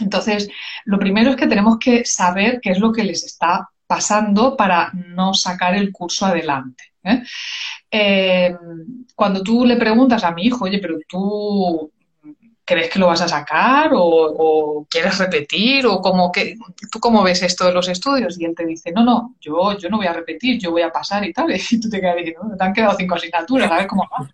[0.00, 0.48] Entonces,
[0.84, 4.92] lo primero es que tenemos que saber qué es lo que les está pasando para
[4.92, 6.92] no sacar el curso adelante.
[7.06, 7.22] ¿Eh?
[7.90, 8.56] Eh,
[9.14, 11.90] cuando tú le preguntas a mi hijo, oye, pero tú
[12.64, 16.56] crees que lo vas a sacar o, quieres repetir o como que
[16.90, 19.88] tú cómo ves esto de los estudios y él te dice no no yo yo
[19.88, 22.56] no voy a repetir yo voy a pasar y tal y tú te quedas diciendo
[22.58, 24.28] te han quedado cinco asignaturas a ver cómo va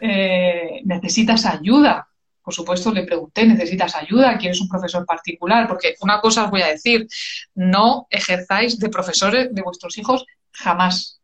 [0.00, 2.08] eh, necesitas ayuda
[2.44, 4.36] por supuesto, le pregunté, ¿necesitas ayuda?
[4.36, 5.66] ¿Quieres un profesor particular?
[5.66, 7.06] Porque una cosa os voy a decir,
[7.54, 11.22] no ejerzáis de profesores de vuestros hijos jamás.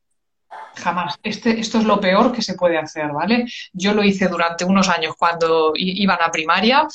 [0.77, 1.17] Jamás.
[1.23, 3.47] Este, esto es lo peor que se puede hacer, ¿vale?
[3.73, 6.87] Yo lo hice durante unos años cuando iban a primaria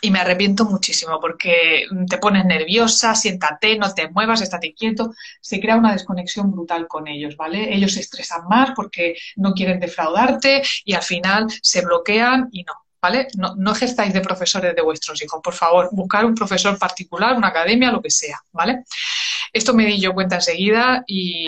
[0.00, 5.58] y me arrepiento muchísimo porque te pones nerviosa, siéntate, no te muevas, estate quieto, se
[5.60, 7.74] crea una desconexión brutal con ellos, ¿vale?
[7.74, 12.74] Ellos se estresan más porque no quieren defraudarte y al final se bloquean y no.
[13.00, 13.28] ¿vale?
[13.36, 17.92] No, no de profesores de vuestros hijos, por favor, buscar un profesor particular, una academia,
[17.92, 18.84] lo que sea, ¿vale?
[19.54, 21.46] Esto me di yo cuenta enseguida y,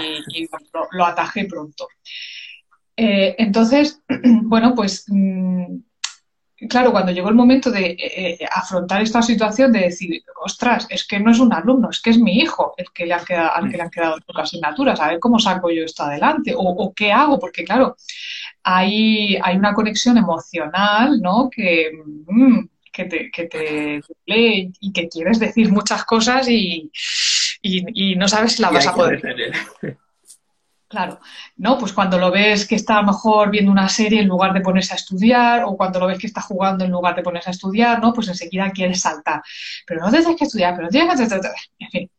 [0.93, 1.89] lo, atajé pronto.
[2.97, 4.01] Eh, entonces,
[4.43, 5.77] bueno, pues mm,
[6.69, 7.99] claro, cuando llegó el momento de eh,
[8.41, 12.11] eh, afrontar esta situación, de decir, ostras, es que no es un alumno, es que
[12.11, 15.01] es mi hijo el que le han quedado, al que le han quedado las asignaturas,
[15.01, 17.97] a ver cómo saco yo esto adelante o qué hago, porque claro,
[18.63, 21.51] hay, hay una conexión emocional, ¿no?
[21.51, 21.91] Que,
[22.27, 26.91] mm, que te, que te lee y que quieres decir muchas cosas y,
[28.17, 29.21] no sabes si la vas a poder.
[30.89, 31.19] Claro,
[31.57, 31.79] ¿no?
[31.79, 34.61] Pues cuando lo ves que está a lo mejor viendo una serie en lugar de
[34.61, 37.53] ponerse a estudiar, o cuando lo ves que está jugando en lugar de ponerse a
[37.53, 38.13] estudiar, ¿no?
[38.13, 39.43] Pues enseguida quieres saltar.
[39.85, 41.39] Pero no tienes que estudiar, pero tienes que...
[41.81, 42.11] En fin.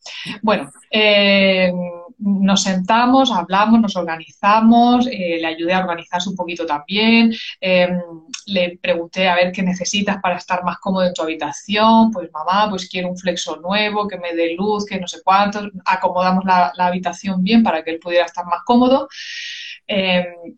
[0.41, 1.71] Bueno, eh,
[2.19, 8.01] nos sentamos, hablamos, nos organizamos, eh, le ayudé a organizarse un poquito también, em,
[8.47, 12.69] le pregunté a ver qué necesitas para estar más cómodo en tu habitación, pues mamá,
[12.69, 16.73] pues quiero un flexo nuevo, que me dé luz, que no sé cuánto, acomodamos la,
[16.77, 19.09] habitación bien para que él pudiera estar más cómodo.
[19.85, 20.55] Em,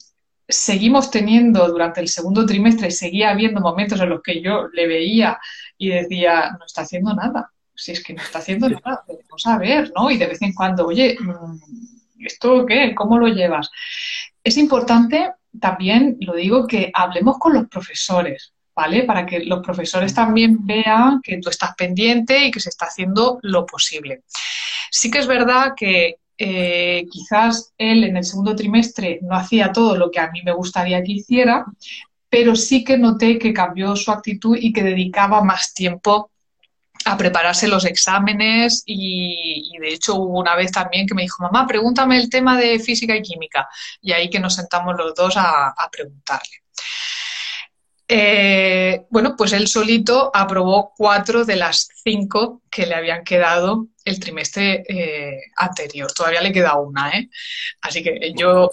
[0.47, 5.39] seguimos teniendo durante el segundo trimestre, seguía habiendo momentos en los que yo le veía
[5.77, 9.91] y decía, no está haciendo nada si es que no está haciendo nada, debemos saber,
[9.95, 10.11] ¿no?
[10.11, 12.93] Y de vez en cuando, oye, mm, ¿esto qué?
[12.93, 13.71] ¿Cómo lo llevas?
[14.43, 19.03] Es importante también, lo digo, que hablemos con los profesores, ¿vale?
[19.03, 23.39] Para que los profesores también vean que tú estás pendiente y que se está haciendo
[23.41, 24.23] lo posible.
[24.91, 29.97] Sí que es verdad que eh, quizás él en el segundo trimestre no hacía todo
[29.97, 31.65] lo que a mí me gustaría que hiciera,
[32.29, 36.31] pero sí que noté que cambió su actitud y que dedicaba más tiempo
[37.05, 41.65] a prepararse los exámenes y, de hecho hubo una vez también que me dijo, mamá,
[41.65, 43.67] pregúntame el tema de física y química.
[44.01, 46.63] Y ahí que nos sentamos los dos a, preguntarle.
[48.11, 54.19] Eh, bueno, pues él solito aprobó cuatro de las cinco que le habían quedado el
[54.19, 56.11] trimestre eh, anterior.
[56.11, 57.29] Todavía le queda una, ¿eh?
[57.81, 58.71] Así que yo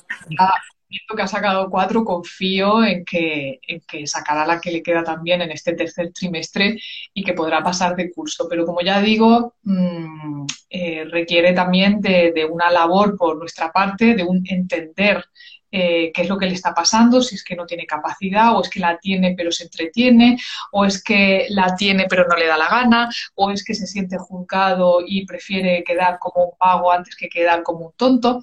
[1.17, 5.43] que ha sacado cuatro, confío en que, en que sacará la que le queda también
[5.43, 6.79] en este tercer trimestre
[7.15, 8.47] y que podrá pasar de curso.
[8.49, 14.15] Pero como ya digo, mm, eh, requiere también de, de, una labor por nuestra parte,
[14.15, 15.25] de un entender
[15.71, 18.63] eh, qué es lo que le está pasando, si es que no tiene capacidad o
[18.63, 20.39] es que la tiene pero se entretiene
[20.73, 23.87] o es que la tiene pero no le da la gana o es que se
[23.87, 28.41] siente juzgado y prefiere quedar como un pago antes que quedar como un tonto.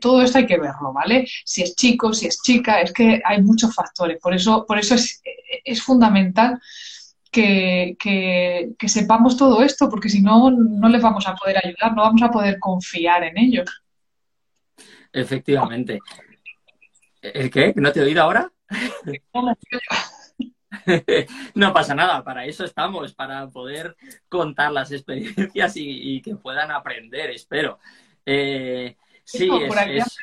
[0.00, 1.26] todo esto hay que verlo, ¿vale?
[1.44, 4.18] Si es chico, si es chica, es que hay muchos factores.
[4.20, 5.22] Por eso, por eso es,
[5.64, 6.58] es fundamental
[7.32, 12.02] que, que, sepamos todo esto, porque si no, no les vamos a poder ayudar, no
[12.02, 13.82] vamos a poder confiar en ellos.
[15.12, 15.98] Efectivamente.
[17.22, 17.72] ¿El qué?
[17.76, 18.52] ¿No te he oído ahora?
[21.54, 23.96] no pasa nada, para eso estamos, para poder
[24.28, 27.78] contar las experiencias y, que puedan aprender, espero.
[28.26, 29.48] Eh, sí,
[29.88, 30.18] es,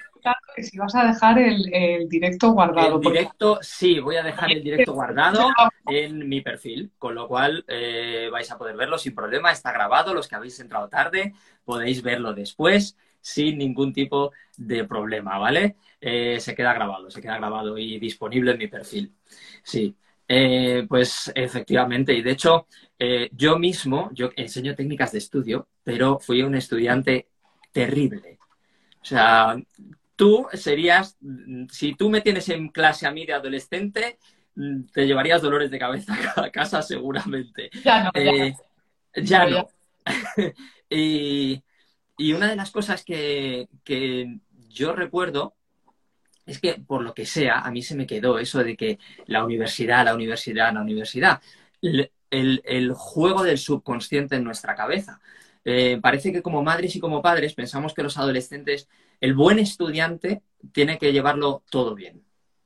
[0.55, 2.97] que si vas a dejar el, directo guardado.
[2.97, 5.49] El directo, sí, voy a dejar el directo guardado
[5.87, 10.13] en mi perfil, con lo cual eh, vais a poder verlo sin problema, está grabado,
[10.13, 11.33] los que habéis entrado tarde
[11.63, 15.77] podéis verlo después sin ningún tipo de problema, ¿vale?
[16.01, 19.13] Eh, se queda grabado, se queda grabado y disponible en mi perfil.
[19.63, 19.95] Sí,
[20.27, 22.67] eh, pues efectivamente, y de hecho,
[22.97, 27.27] eh, yo mismo, yo enseño técnicas de estudio, pero fui un estudiante
[27.71, 28.39] terrible.
[29.01, 29.57] O sea,
[30.15, 31.17] tú serías,
[31.69, 34.19] si tú me tienes en clase a mí de adolescente,
[34.93, 37.69] te llevarías dolores de cabeza a casa seguramente.
[37.83, 38.11] Ya no.
[39.15, 39.67] ya, no.
[40.89, 41.61] y,
[42.19, 44.39] y, una de las cosas que, que
[44.69, 45.55] yo recuerdo
[46.49, 49.43] es que, por lo que sea, a mí se me quedó eso de que la
[49.43, 51.41] universidad, la universidad, la universidad,
[51.81, 55.21] el, juego del subconsciente en nuestra cabeza.
[55.65, 58.87] Eh, parece que como madres y como padres pensamos que los adolescentes,
[59.21, 60.41] el buen estudiante
[60.71, 62.23] tiene que llevarlo todo bien,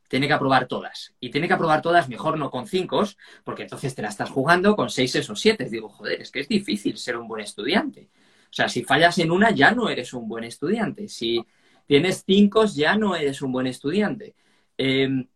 [0.07, 1.13] tiene que aprobar todas.
[1.19, 3.03] Y tiene que aprobar todas, mejor no con cinco,
[3.43, 5.69] porque entonces te la estás jugando con seis o siete.
[5.69, 8.09] Digo, joder, es que es difícil ser un buen estudiante.
[8.53, 11.07] O sea, si fallas en una, ya no eres un buen estudiante.
[11.07, 11.43] Si
[11.87, 14.35] tienes cinco, ya no eres un buen estudiante.
[14.77, 15.27] Em,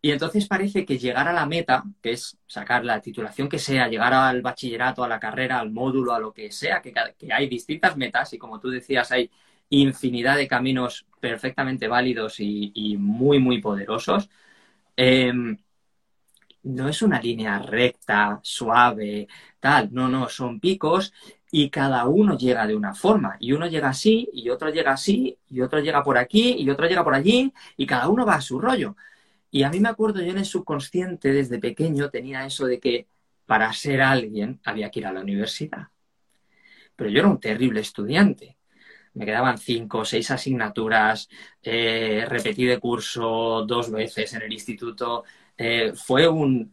[0.00, 3.88] y entonces parece que llegar a la meta, que es sacar la titulación que sea,
[3.88, 6.94] llegar al bachillerato, a la carrera, al módulo, a lo que sea, que,
[7.30, 9.30] hay distintas metas y como tú decías, hay
[9.68, 14.30] infinidad de caminos perfectamente válidos y, muy, muy poderosos.
[14.96, 15.58] Em,
[16.62, 19.28] no es una línea recta, suave,
[19.60, 21.12] tal, no, no, son picos
[21.56, 23.36] y cada uno llega de una forma.
[23.38, 26.88] Y uno llega así, y otro llega así, y otro llega por aquí, y otro
[26.88, 28.96] llega por allí, y cada uno va a su rollo.
[29.52, 33.06] Y a mí me acuerdo, yo en el subconsciente desde pequeño tenía eso de que
[33.46, 35.86] para ser alguien había que ir a la universidad.
[36.96, 38.56] Pero yo era un terrible estudiante.
[39.12, 41.28] Me quedaban cinco o seis asignaturas,
[41.62, 45.22] eh, repetí de curso dos veces en el instituto,
[45.56, 46.72] eh, fue un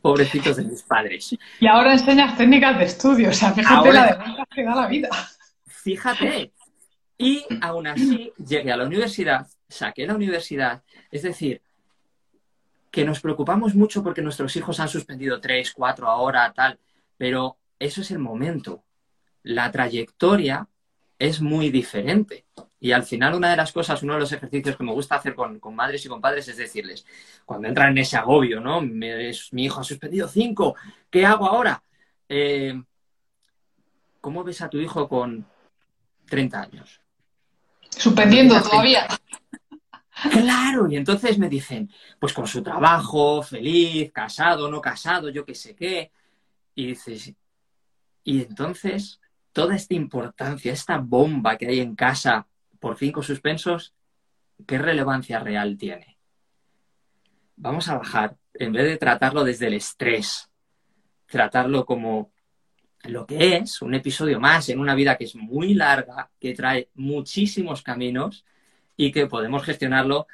[0.00, 1.36] pobrecito de mis padres.
[1.58, 5.08] Y ahora enseñas técnicas de estudio, o sea, fíjate la demanda que da la vida.
[5.66, 6.52] Fíjate.
[7.18, 11.60] Y aún así llegué a la universidad, saqué la universidad, es decir,
[12.90, 16.78] que nos preocupamos mucho porque nuestros hijos han suspendido tres, cuatro ahora, tal,
[17.16, 18.84] pero eso es el momento.
[19.42, 20.68] La trayectoria
[21.18, 22.46] es muy diferente.
[22.80, 25.34] Y al final una de las cosas, uno de los ejercicios que me gusta hacer
[25.34, 27.04] con, madres y con padres es decirles,
[27.44, 28.80] cuando entran en ese agobio, ¿no?
[28.80, 30.74] mi hijo ha suspendido cinco,
[31.10, 31.82] ¿qué hago ahora?
[32.28, 32.80] Eh,
[34.20, 35.46] ¿Cómo ves a tu hijo con
[36.28, 37.00] 30 años?
[37.90, 39.06] Suspendiendo todavía.
[40.30, 45.54] Claro, y entonces me dicen, pues con su trabajo, feliz, casado, no casado, yo qué
[45.54, 46.12] sé qué.
[46.74, 47.32] Y dices,
[48.22, 49.20] y entonces
[49.52, 52.46] toda esta importancia, esta bomba que hay en casa
[52.80, 53.94] por cinco suspensos,
[54.66, 56.18] ¿qué relevancia real tiene?
[57.56, 60.50] Vamos a bajar, en vez de tratarlo desde el estrés,
[61.26, 62.32] tratarlo como
[63.04, 66.88] lo que es un episodio más en una vida que es muy larga, que trae
[66.94, 68.44] muchísimos caminos
[68.96, 70.26] y que podemos gestionarlo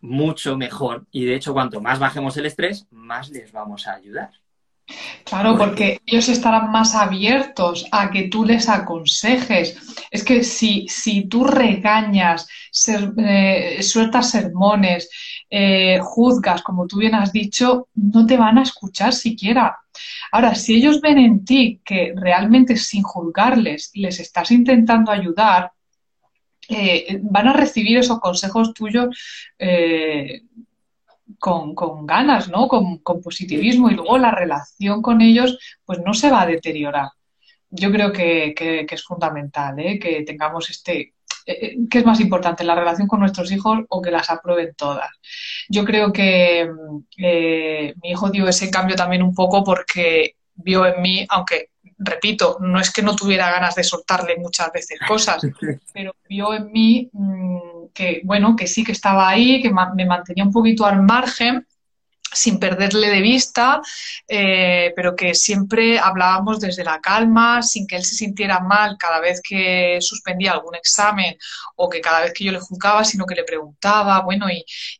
[0.00, 1.06] mucho mejor.
[1.10, 4.30] Y de hecho, cuanto más bajemos el estrés, más les vamos a ayudar.
[5.24, 9.76] Claro, porque ellos estarán más abiertos a que tú les aconsejes.
[10.10, 12.48] Es que si, si tú regañas,
[13.18, 15.10] eh, sueltas sermones,
[15.50, 19.76] eh, juzgas, como tú bien has dicho, no te van a escuchar siquiera.
[20.30, 25.72] Ahora, si ellos ven en ti que realmente sin juzgarles les estás intentando ayudar,
[26.68, 29.08] eh, van a recibir esos consejos tuyos
[31.38, 31.74] con,
[32.06, 32.68] ganas, ¿no?
[32.68, 37.08] Con, positivismo y luego la relación con ellos pues no se va a deteriorar.
[37.70, 38.54] Yo creo que,
[38.88, 39.98] es fundamental ¿eh?
[39.98, 41.14] que tengamos este...
[41.44, 44.74] Eh, eh, ¿Qué es más importante, la relación con nuestros hijos o que las aprueben
[44.76, 45.10] todas?
[45.68, 46.68] Yo creo que
[47.16, 52.80] mi hijo dio ese cambio también un poco porque vio en mí, aunque repito, no
[52.80, 55.42] es que no tuviera ganas de soltarle muchas veces cosas,
[55.92, 60.44] pero vio en mí mm, que, bueno, que sí que estaba ahí, que me mantenía
[60.44, 61.66] un poquito al margen
[62.32, 63.80] sin perderle de vista,
[64.28, 69.20] eh, pero que siempre hablábamos desde la calma, sin que él se sintiera mal cada
[69.20, 71.36] vez que suspendía algún examen
[71.76, 74.46] o que cada vez que yo le juzgaba, sino que le preguntaba, bueno,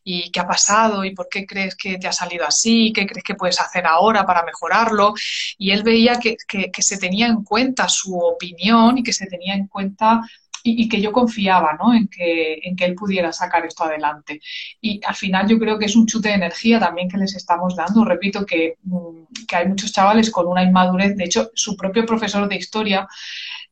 [0.03, 1.03] ¿y, qué ha pasado?
[1.05, 2.91] ¿Y por qué crees que te ha salido así?
[2.93, 5.13] ¿Qué crees que puedes hacer ahora para mejorarlo?
[5.57, 6.37] Y él veía que
[6.81, 10.21] se tenía en cuenta su opinión y que se tenía en cuenta
[10.71, 11.93] y, que yo confiaba ¿no?
[11.93, 14.41] en, que, en que él pudiera sacar esto adelante.
[14.81, 17.75] Y al final yo creo que es un chute de energía también que les estamos
[17.75, 18.03] dando.
[18.03, 21.15] Repito que, mm, que hay muchos chavales con una inmadurez.
[21.15, 23.07] De hecho, su propio profesor de historia,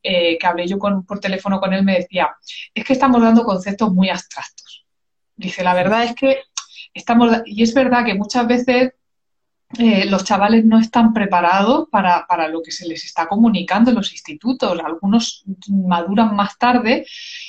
[0.02, 2.36] eh, que hablé yo con, por teléfono con él, me decía,
[2.74, 4.86] es que estamos dando conceptos muy abstractos.
[5.36, 6.40] Dice, la verdad es que
[6.94, 8.92] estamos, y es verdad que muchas veces
[9.78, 13.96] eh, los chavales no están preparados para, para, lo que se les está comunicando en
[13.96, 14.78] los institutos.
[14.84, 17.04] Algunos maduran más tarde,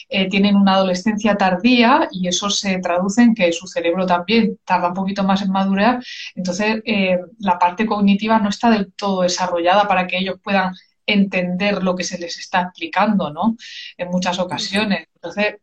[0.09, 4.89] eh, tienen una adolescencia tardía y eso se traduce en que su cerebro también tarda
[4.89, 6.03] un poquito más en madurar.
[6.35, 10.73] Entonces, eh, la parte cognitiva no está del todo desarrollada para que ellos puedan
[11.05, 13.55] entender lo que se les está explicando, ¿no?
[13.95, 15.07] En muchas ocasiones.
[15.15, 15.57] Entonces,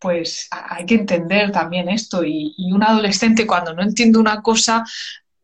[0.00, 2.24] pues hay que entender también esto.
[2.24, 4.84] Y, y, un adolescente cuando no entiende una cosa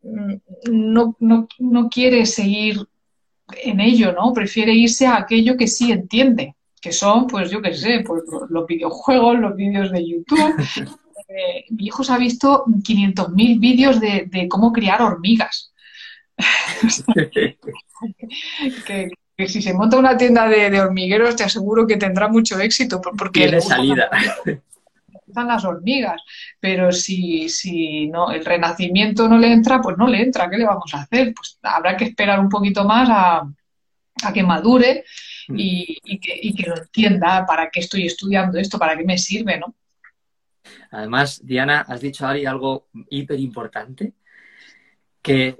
[0.01, 2.87] no, no, no quiere seguir
[3.63, 4.33] en ello, ¿no?
[4.33, 8.67] Prefiere irse a aquello que sí entiende, que son, pues yo qué sé, pues los
[8.67, 10.55] videojuegos, los vídeos de YouTube.
[11.29, 15.73] Eh, mi hijo se ha visto 500.000 vídeos de, cómo criar hormigas.
[18.85, 19.09] que,
[19.45, 23.59] si se monta una tienda de, hormigueros te aseguro que tendrá mucho éxito porque tiene
[23.59, 24.09] salida
[25.35, 26.21] las hormigas,
[26.59, 30.65] pero si, si no, el renacimiento no le entra, pues no le entra, ¿qué le
[30.65, 31.33] vamos a hacer?
[31.33, 35.03] Pues habrá que esperar un poquito más a, que madure
[35.47, 35.55] mm.
[35.57, 39.75] y, que, lo entienda para qué estoy estudiando esto, para qué me sirve, ¿no?
[40.91, 44.13] Además, Diana, has dicho ahí algo hiper importante,
[45.21, 45.59] que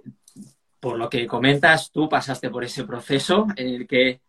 [0.79, 4.21] por lo que comentas, tú pasaste por ese proceso en el que,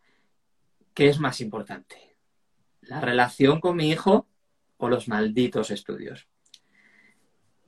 [0.95, 2.17] ¿qué es más importante?
[2.83, 4.27] ¿La relación con mi hijo
[4.79, 6.27] o los malditos estudios?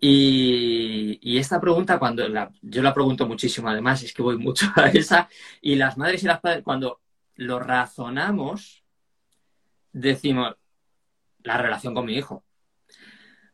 [0.00, 2.26] Y, esta pregunta, cuando
[2.62, 5.28] yo la pregunto muchísimo, además, es que voy mucho a esa,
[5.61, 7.00] y las madres y las padres, cuando
[7.36, 8.82] lo razonamos,
[9.92, 10.56] decimos
[11.42, 12.44] la relación con mi hijo.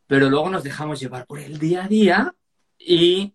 [0.06, 2.34] Pero luego nos dejamos llevar por el día a día
[2.78, 3.34] y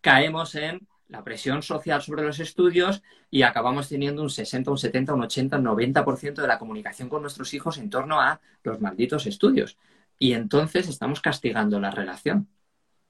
[0.00, 5.14] caemos en la presión social sobre los estudios y acabamos teniendo un 60, un 70,
[5.14, 9.26] un 80, un 90% de la comunicación con nuestros hijos en torno a los malditos
[9.26, 9.76] estudios.
[10.18, 12.48] Y entonces estamos castigando la relación.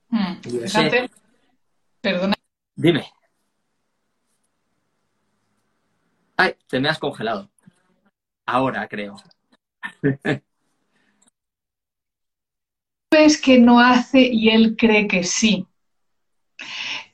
[0.08, 0.36] Hmm.
[2.00, 2.34] Perdona.
[2.74, 3.06] Dime.
[6.36, 7.50] Ay, te me has congelado.
[8.46, 9.16] Ahora creo.
[13.10, 15.66] crees que no hace y él cree que sí.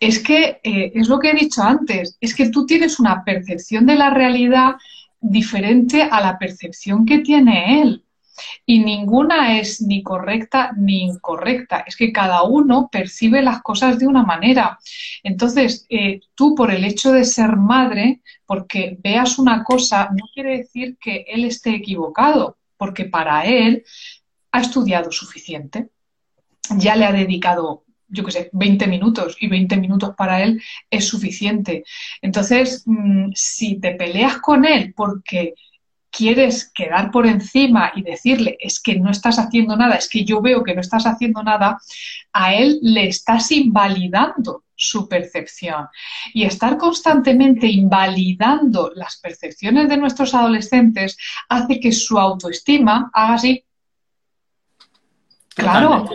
[0.01, 3.87] Es que eh, es lo que he dicho antes, es que tú tienes una percepción
[3.87, 4.77] de la realidad
[5.21, 8.03] diferente a la percepción que tiene él.
[8.67, 11.85] Y ninguna es ni correcta ni incorrecta.
[11.87, 14.79] Es que cada uno percibe las cosas de una manera.
[15.23, 20.59] Entonces, eh, tú por el hecho de ser madre, porque veas una cosa, no quiere
[20.59, 23.85] decir que él esté equivocado, porque para él
[24.53, 25.89] ha estudiado suficiente.
[26.77, 31.07] Ya le ha dedicado yo qué sé, 20 minutos y 20 minutos para él es
[31.07, 31.85] suficiente.
[32.23, 35.55] Entonces, mm, si te peleas con él porque
[36.11, 40.41] quieres quedar por encima y decirle es que no estás haciendo nada, es que yo
[40.41, 41.79] veo que no estás haciendo nada,
[42.33, 45.89] a él le estás invalidando su percepción.
[46.33, 51.17] Y estar constantemente invalidando las percepciones de nuestros adolescentes
[51.49, 53.65] hace que su autoestima haga así.
[55.55, 56.07] Claro,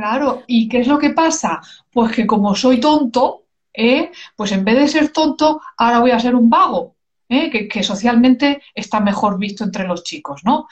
[0.00, 0.42] claro.
[0.46, 1.60] ¿Y qué es lo que pasa?
[1.92, 4.10] Pues que como soy tonto, ¿eh?
[4.34, 6.96] pues en vez de ser tonto, ahora voy a ser un vago.
[7.30, 7.68] ¿eh?
[7.68, 10.66] que, socialmente está mejor visto entre los chicos, ¿no?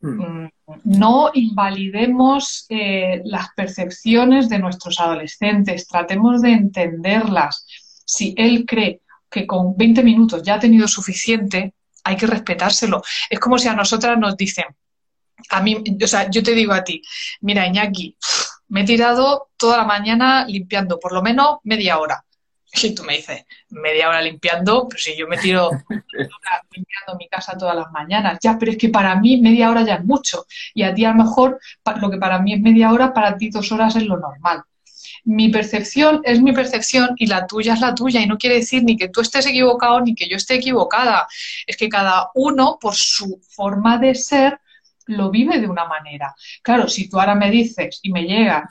[0.00, 0.44] Hmm.
[0.44, 0.50] Mm,
[0.84, 7.66] no invalidemos eh, las percepciones de nuestros adolescentes, tratemos de entenderlas.
[8.04, 9.00] Si él cree
[9.30, 13.02] que con 20 minutos ya ha tenido suficiente, hay que respetárselo.
[13.30, 14.66] Es como si a nosotras nos dicen,
[15.50, 17.02] a mí, o sea, yo te digo a ti,
[17.40, 18.16] mira, Iñaki,
[18.68, 22.24] me he tirado toda la mañana limpiando, por lo menos media hora.
[22.82, 27.56] Y tú me dices, media hora limpiando, pero si yo me tiro limpiando mi casa
[27.56, 30.46] todas las mañanas, ya, pero es que para mí media hora ya es mucho.
[30.74, 31.60] Y a ti a lo mejor
[32.00, 34.62] lo que para mí es media hora, para ti dos horas es lo normal.
[35.24, 38.20] Mi percepción es mi percepción y la tuya es la tuya.
[38.20, 41.28] Y no quiere decir ni que tú estés equivocado ni que yo esté equivocada.
[41.66, 44.60] Es que cada uno, por su forma de ser,
[45.06, 46.34] lo vive de una manera.
[46.62, 48.68] Claro, si tú ahora me dices y me llega,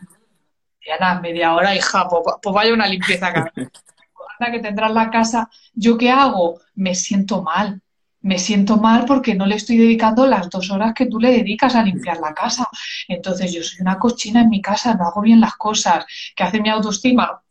[0.85, 3.51] ya nada, media hora, hija, pues, pues vaya una limpieza acá
[4.51, 6.59] que tendrás la casa, ¿yo qué hago?
[6.75, 7.81] Me siento mal.
[8.21, 11.75] Me siento mal porque no le estoy dedicando las dos horas que tú le dedicas
[11.75, 12.67] a limpiar la casa.
[13.07, 16.05] Entonces yo soy una cochina en mi casa, no hago bien las cosas.
[16.35, 17.41] ¿Qué hace mi autoestima?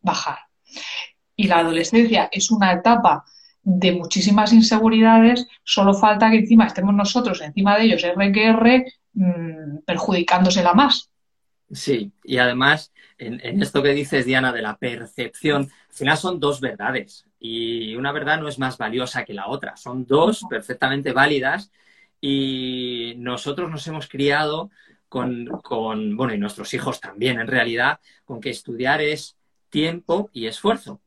[0.00, 0.38] Bajar.
[1.36, 3.24] Y la adolescencia es una etapa
[3.62, 8.92] de muchísimas inseguridades, solo falta que encima estemos nosotros encima de ellos, R que R,
[9.12, 11.10] mmm, perjudicándosela más.
[11.70, 16.60] Sí, y además, en, esto que dices, Diana, de la percepción, al final son dos
[16.60, 21.70] verdades y una verdad no es más valiosa que la otra, son dos perfectamente válidas
[22.20, 24.70] y nosotros nos hemos criado
[25.08, 29.36] con, con, bueno, y nuestros hijos también, en realidad, con que estudiar es
[29.70, 31.00] tiempo y esfuerzo.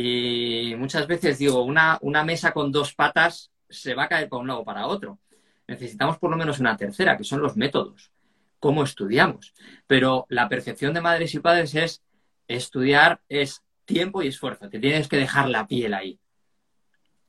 [0.00, 4.40] Y muchas veces digo, una, una mesa con dos patas se va a caer para
[4.40, 5.18] un lado o para otro.
[5.66, 8.12] Necesitamos por lo menos una tercera, que son los métodos
[8.58, 9.54] cómo estudiamos.
[9.86, 12.02] Pero la percepción de madres y padres es
[12.46, 16.18] estudiar es tiempo y esfuerzo, te tienes que dejar la piel ahí.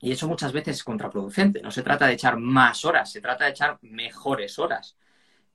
[0.01, 1.61] Y eso muchas veces es contraproducente.
[1.61, 4.97] No se trata de echar más horas, se trata de echar mejores horas.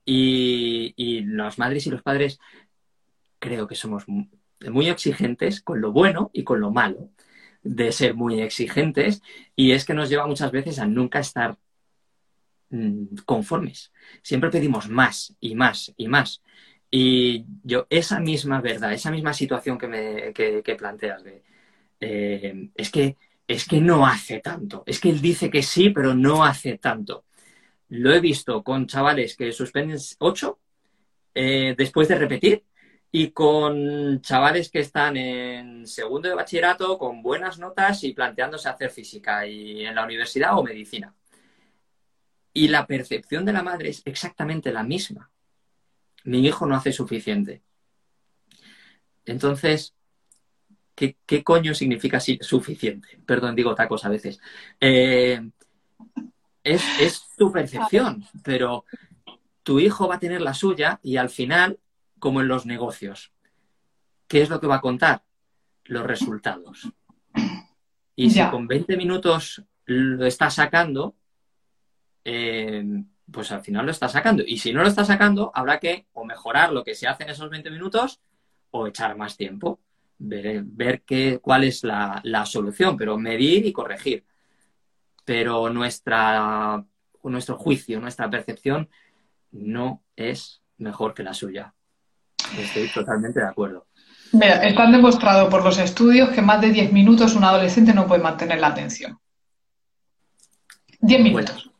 [0.03, 2.39] Y, y las madres y los padres
[3.39, 4.05] creo que somos
[4.71, 7.09] muy exigentes con lo bueno y con lo malo
[7.63, 9.21] de ser muy exigentes
[9.55, 11.57] y es que nos lleva muchas veces a nunca estar
[12.69, 13.91] Mm, conformes.
[14.21, 16.41] Siempre pedimos más y más y más.
[16.91, 21.23] Y yo, esa misma verdad, esa misma situación que, me, que, planteas
[21.99, 24.83] eh, es, que, es que no hace tanto.
[24.85, 27.25] Es que él dice que sí, pero no hace tanto.
[27.89, 30.59] Lo he visto con chavales que suspenden 8
[31.35, 32.63] eh, después de repetir
[33.17, 38.91] y con chavales que están en segundo de bachillerato con buenas notas y planteándose hacer
[38.91, 41.15] física y en la universidad o medicina.
[42.51, 45.31] Y la percepción de la madre es exactamente la misma.
[46.25, 47.61] Mi hijo no hace suficiente.
[49.23, 49.95] Entonces,
[50.93, 53.21] ¿qué, coño significa suficiente?
[53.25, 54.41] Perdón, digo tacos a veces.
[54.81, 55.39] Eh,
[56.65, 58.83] es, es tu percepción, pero
[59.63, 61.79] tu hijo va a tener la suya y al final,
[62.19, 63.33] como en los negocios,
[64.27, 65.23] ¿qué es lo que va a contar?
[65.83, 66.91] Los resultados.
[68.15, 71.15] Y si con 20 minutos lo está sacando,
[72.23, 72.83] eh,
[73.31, 74.43] pues al final lo está sacando.
[74.45, 77.29] Y si no lo está sacando, habrá que o mejorar lo que se hace en
[77.29, 78.21] esos 20 minutos
[78.71, 79.79] o echar más tiempo,
[80.17, 84.25] ver, ver qué, cuál es la, solución, pero medir y corregir.
[85.23, 86.83] Pero nuestra,
[87.23, 88.89] nuestro juicio, nuestra percepción
[89.51, 91.74] no es mejor que la suya.
[92.57, 93.87] Estoy totalmente de acuerdo.
[94.31, 98.21] Mira, están demostrado por los estudios que más de 10 minutos un adolescente no puede
[98.21, 99.17] mantener la atención.
[100.99, 101.71] 10 minutos.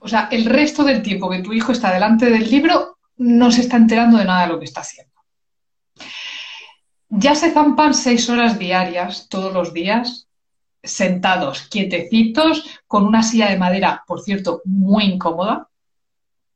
[0.00, 3.60] O sea, el resto del tiempo que tu hijo está delante del libro, no se
[3.62, 5.12] está enterando de nada de lo que está haciendo.
[7.08, 10.28] Ya se zampan seis horas diarias, todos los días,
[10.82, 15.68] sentados, quietecitos, con una silla de madera, por cierto, muy incómoda,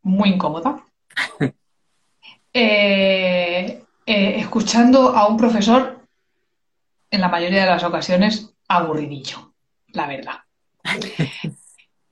[0.03, 0.83] muy incómoda,
[2.59, 6.00] eh, eh, escuchando a un profesor,
[7.11, 9.52] en la mayoría de las ocasiones, aburridillo,
[9.88, 10.36] la verdad.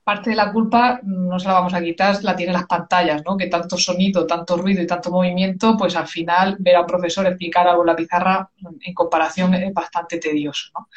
[0.03, 3.35] Parte de la culpa, no se la vamos a quitar, la tienen las pantallas, ¿no?
[3.35, 7.25] Que tanto sonido, tanto ruido y tanto movimiento, pues al final ver a un profesor
[7.25, 10.87] explicar algo en la pizarra en comparación es bastante tedioso, ¿no?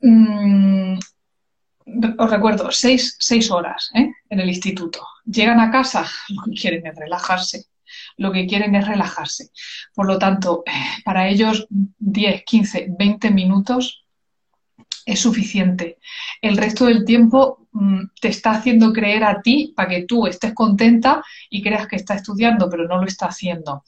[0.00, 0.98] Mm,
[2.18, 4.10] os recuerdo, seis, horas ¿eh?
[4.30, 5.06] en el instituto.
[5.26, 7.66] Llegan a casa, lo que quieren es relajarse.
[8.16, 9.50] Lo que quieren es relajarse.
[9.94, 10.62] Por lo tanto,
[11.04, 14.04] para ellos 10, 15, 20 minutos
[15.06, 15.98] es suficiente.
[16.40, 20.54] El resto del tiempo mm, te está haciendo creer a ti para que tú estés
[20.54, 23.84] contenta y creas que está estudiando, pero no lo está haciendo.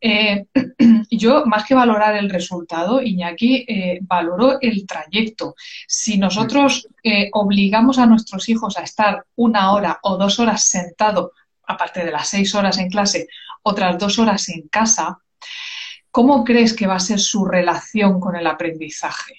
[0.00, 0.46] Eh,
[1.10, 5.54] yo, más que valorar el resultado, Iñaki, eh, valoro el trayecto.
[5.88, 11.32] Si nosotros eh, obligamos a nuestros hijos a estar una hora o dos horas sentado,
[11.66, 13.26] aparte de las seis horas en clase,
[13.64, 15.18] otras dos horas en casa,
[16.10, 19.34] ¿cómo crees que va a ser su relación con el aprendizaje?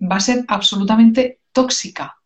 [0.00, 2.16] Va a ser absolutamente tóxica.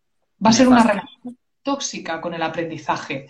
[0.45, 3.29] Va a ser una relación tóxica con el aprendizaje.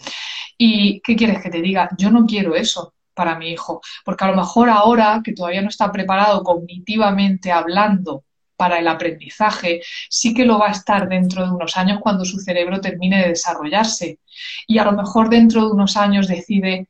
[0.56, 1.88] ¿Y qué quieres que te diga?
[1.98, 5.68] Yo no quiero eso para mi hijo, porque a lo mejor ahora que todavía no
[5.68, 8.24] está preparado cognitivamente hablando
[8.56, 12.38] para el aprendizaje, sí que lo va a estar dentro de unos años cuando su
[12.38, 14.20] cerebro termine de desarrollarse.
[14.66, 16.88] Y a lo mejor dentro de unos años decide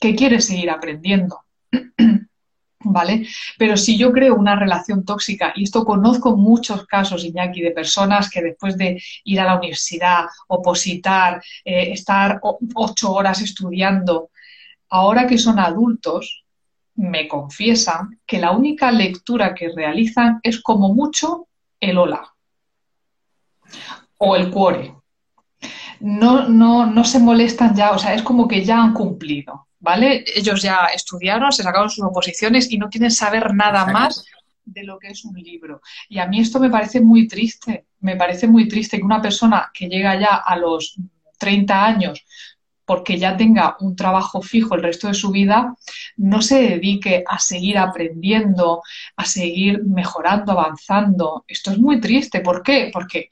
[0.00, 1.40] que quiere seguir aprendiendo.
[2.80, 3.26] ¿Vale?
[3.58, 8.30] Pero si yo creo una relación tóxica, y esto conozco muchos casos, Iñaki, de personas
[8.30, 12.40] que después de ir a la universidad, opositar, eh, estar
[12.74, 14.30] ocho horas estudiando,
[14.90, 16.44] ahora que son adultos,
[16.94, 21.48] me confiesan que la única lectura que realizan es como mucho
[21.80, 22.34] el hola
[24.18, 24.94] o el cuore.
[26.00, 30.24] No, no, no se molestan ya, o sea, es como que ya han cumplido, ¿vale?
[30.34, 34.24] Ellos ya estudiaron, se sacaron sus oposiciones y no quieren saber nada más
[34.64, 35.80] de lo que es un libro.
[36.08, 39.70] Y a mí esto me parece muy triste, me parece muy triste que una persona
[39.72, 40.96] que llega ya a los
[41.38, 42.24] 30 años
[42.84, 45.76] porque ya tenga un trabajo fijo el resto de su vida,
[46.16, 48.82] no se dedique a seguir aprendiendo,
[49.14, 51.44] a seguir mejorando, avanzando.
[51.46, 52.40] Esto es muy triste.
[52.40, 52.88] ¿Por qué?
[52.90, 53.28] Porque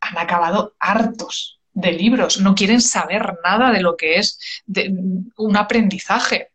[0.00, 4.62] han acabado hartos de libros, no quieren saber nada de lo que es
[5.36, 6.48] un aprendizaje.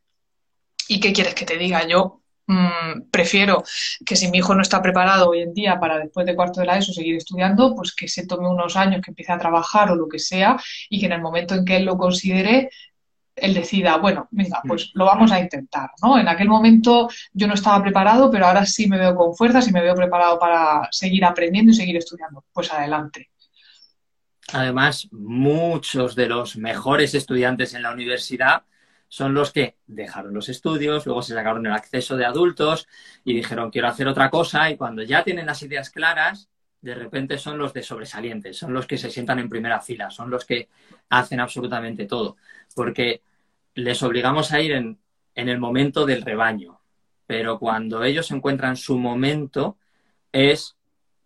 [0.88, 1.88] ¿Y qué quieres que te diga?
[1.88, 3.63] Yo Mm, prefiero
[4.05, 6.68] que si mi hijo no está preparado hoy en día para después de cuarto de
[6.68, 9.95] la ESO seguir estudiando, pues que se tome unos años, que empiece a trabajar o
[9.95, 10.57] lo que sea
[10.89, 12.70] y que en el momento en que él lo considere,
[13.36, 16.18] él decida, bueno, venga, pues lo vamos a intentar, ¿no?
[16.20, 19.72] En aquel momento yo no estaba preparado, pero ahora sí me veo con fuerzas y
[19.72, 22.45] me veo preparado para seguir aprendiendo y seguir estudiando.
[22.53, 23.32] Pues adelante.
[24.53, 28.63] Además, muchos de los mejores estudiantes en la universidad
[29.07, 32.87] son los que dejaron los estudios, luego se sacaron el acceso de adultos
[33.23, 36.49] y dijeron quiero hacer otra cosa y cuando ya tienen las ideas claras,
[36.81, 40.29] de repente son los de sobresalientes, son los que se sientan en primera fila, son
[40.29, 40.69] los que
[41.09, 42.37] hacen absolutamente todo,
[42.75, 43.23] porque
[43.73, 44.99] les obligamos a ir en,
[45.35, 46.79] el momento del rebaño,
[47.25, 49.77] pero cuando ellos encuentran su momento
[50.31, 50.77] es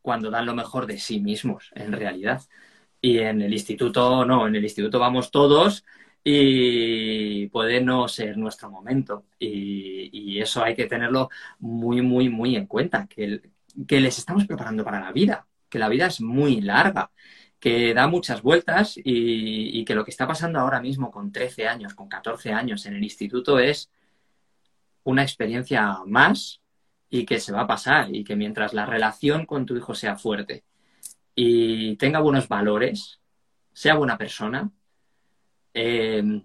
[0.01, 2.41] cuando dan lo mejor de sí mismos, en realidad.
[3.02, 5.86] Y en el instituto no, en el instituto vamos todos
[6.24, 9.26] y puede no ser nuestro momento.
[9.39, 11.30] Y, eso hay que tenerlo
[11.60, 13.41] muy, muy, muy en cuenta, que,
[13.88, 17.12] que les estamos preparando para la vida, que la vida es muy larga,
[17.60, 21.93] que da muchas vueltas y, que lo que está pasando ahora mismo con 13 años,
[21.93, 23.91] con 14 años en el instituto es
[25.04, 26.62] una experiencia más
[27.10, 30.16] y que se va a pasar y que mientras la relación con tu hijo sea
[30.16, 30.64] fuerte
[31.42, 33.22] y tenga buenos valores,
[33.72, 34.70] sea buena persona,
[35.74, 36.44] eh,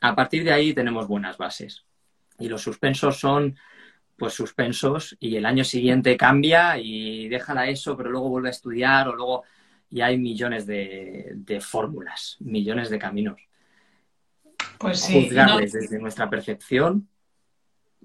[0.00, 1.84] a partir de ahí tenemos buenas bases.
[2.38, 3.58] Y los suspensos son
[4.16, 9.06] pues suspensos y el año siguiente cambia y déjala eso, pero luego vuelve a estudiar
[9.08, 9.44] o luego
[9.90, 13.38] y hay millones de, fórmulas, millones de caminos.
[14.78, 15.24] Pues sí.
[15.24, 17.06] Juzgarles desde nuestra percepción,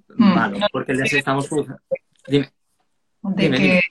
[0.09, 1.81] mm, malo, porque les estamos juzgando.
[2.27, 2.51] Dime.
[3.21, 3.81] dime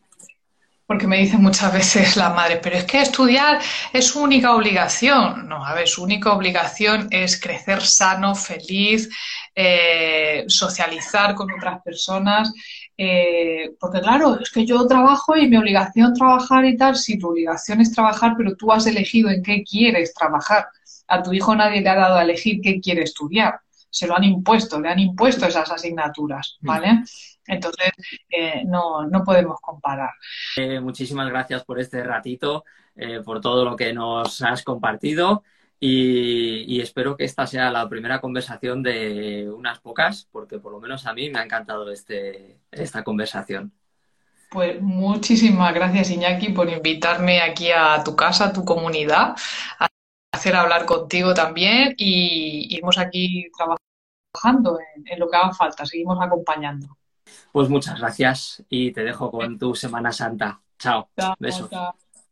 [0.93, 3.59] porque me dicen muchas veces la madre, pero es que estudiar
[3.95, 5.49] es su única obligación.
[5.49, 9.09] No, a ver, su única obligación es crecer sano, feliz,
[9.55, 12.53] eh, socializar con otras personas.
[12.95, 16.95] Eh, porque claro, es que yo trabajo y mi obligación es trabajar y tal.
[16.95, 20.67] Sí, tu obligación es trabajar, pero tú has elegido en qué quieres trabajar.
[21.09, 23.61] A tu hijo nadie le ha dado a elegir qué quiere estudiar.
[23.89, 26.67] se lo han impuesto, le han impuesto esas asignaturas, mm.
[27.53, 27.91] Entonces,
[28.29, 30.11] eh, no, no, podemos comparar.
[30.57, 32.65] Eh, muchísimas gracias por este ratito,
[32.97, 35.43] eh, por todo lo que nos has compartido
[35.85, 41.07] y, espero que esta sea la primera conversación de unas pocas, porque por lo menos
[41.07, 43.73] a mí me ha encantado este, esta conversación.
[44.49, 49.35] Pues muchísimas gracias Iñaki por invitarme aquí a tu casa, a tu comunidad,
[49.81, 49.89] a
[50.33, 56.17] hacer hablar contigo también y iremos aquí trabajando en, en lo que haga falta, seguimos
[56.21, 56.97] acompañando.
[57.53, 60.61] Pues muchas gracias y te dejo con tu Semana Santa.
[60.79, 61.11] Chao.
[61.39, 61.71] Besos.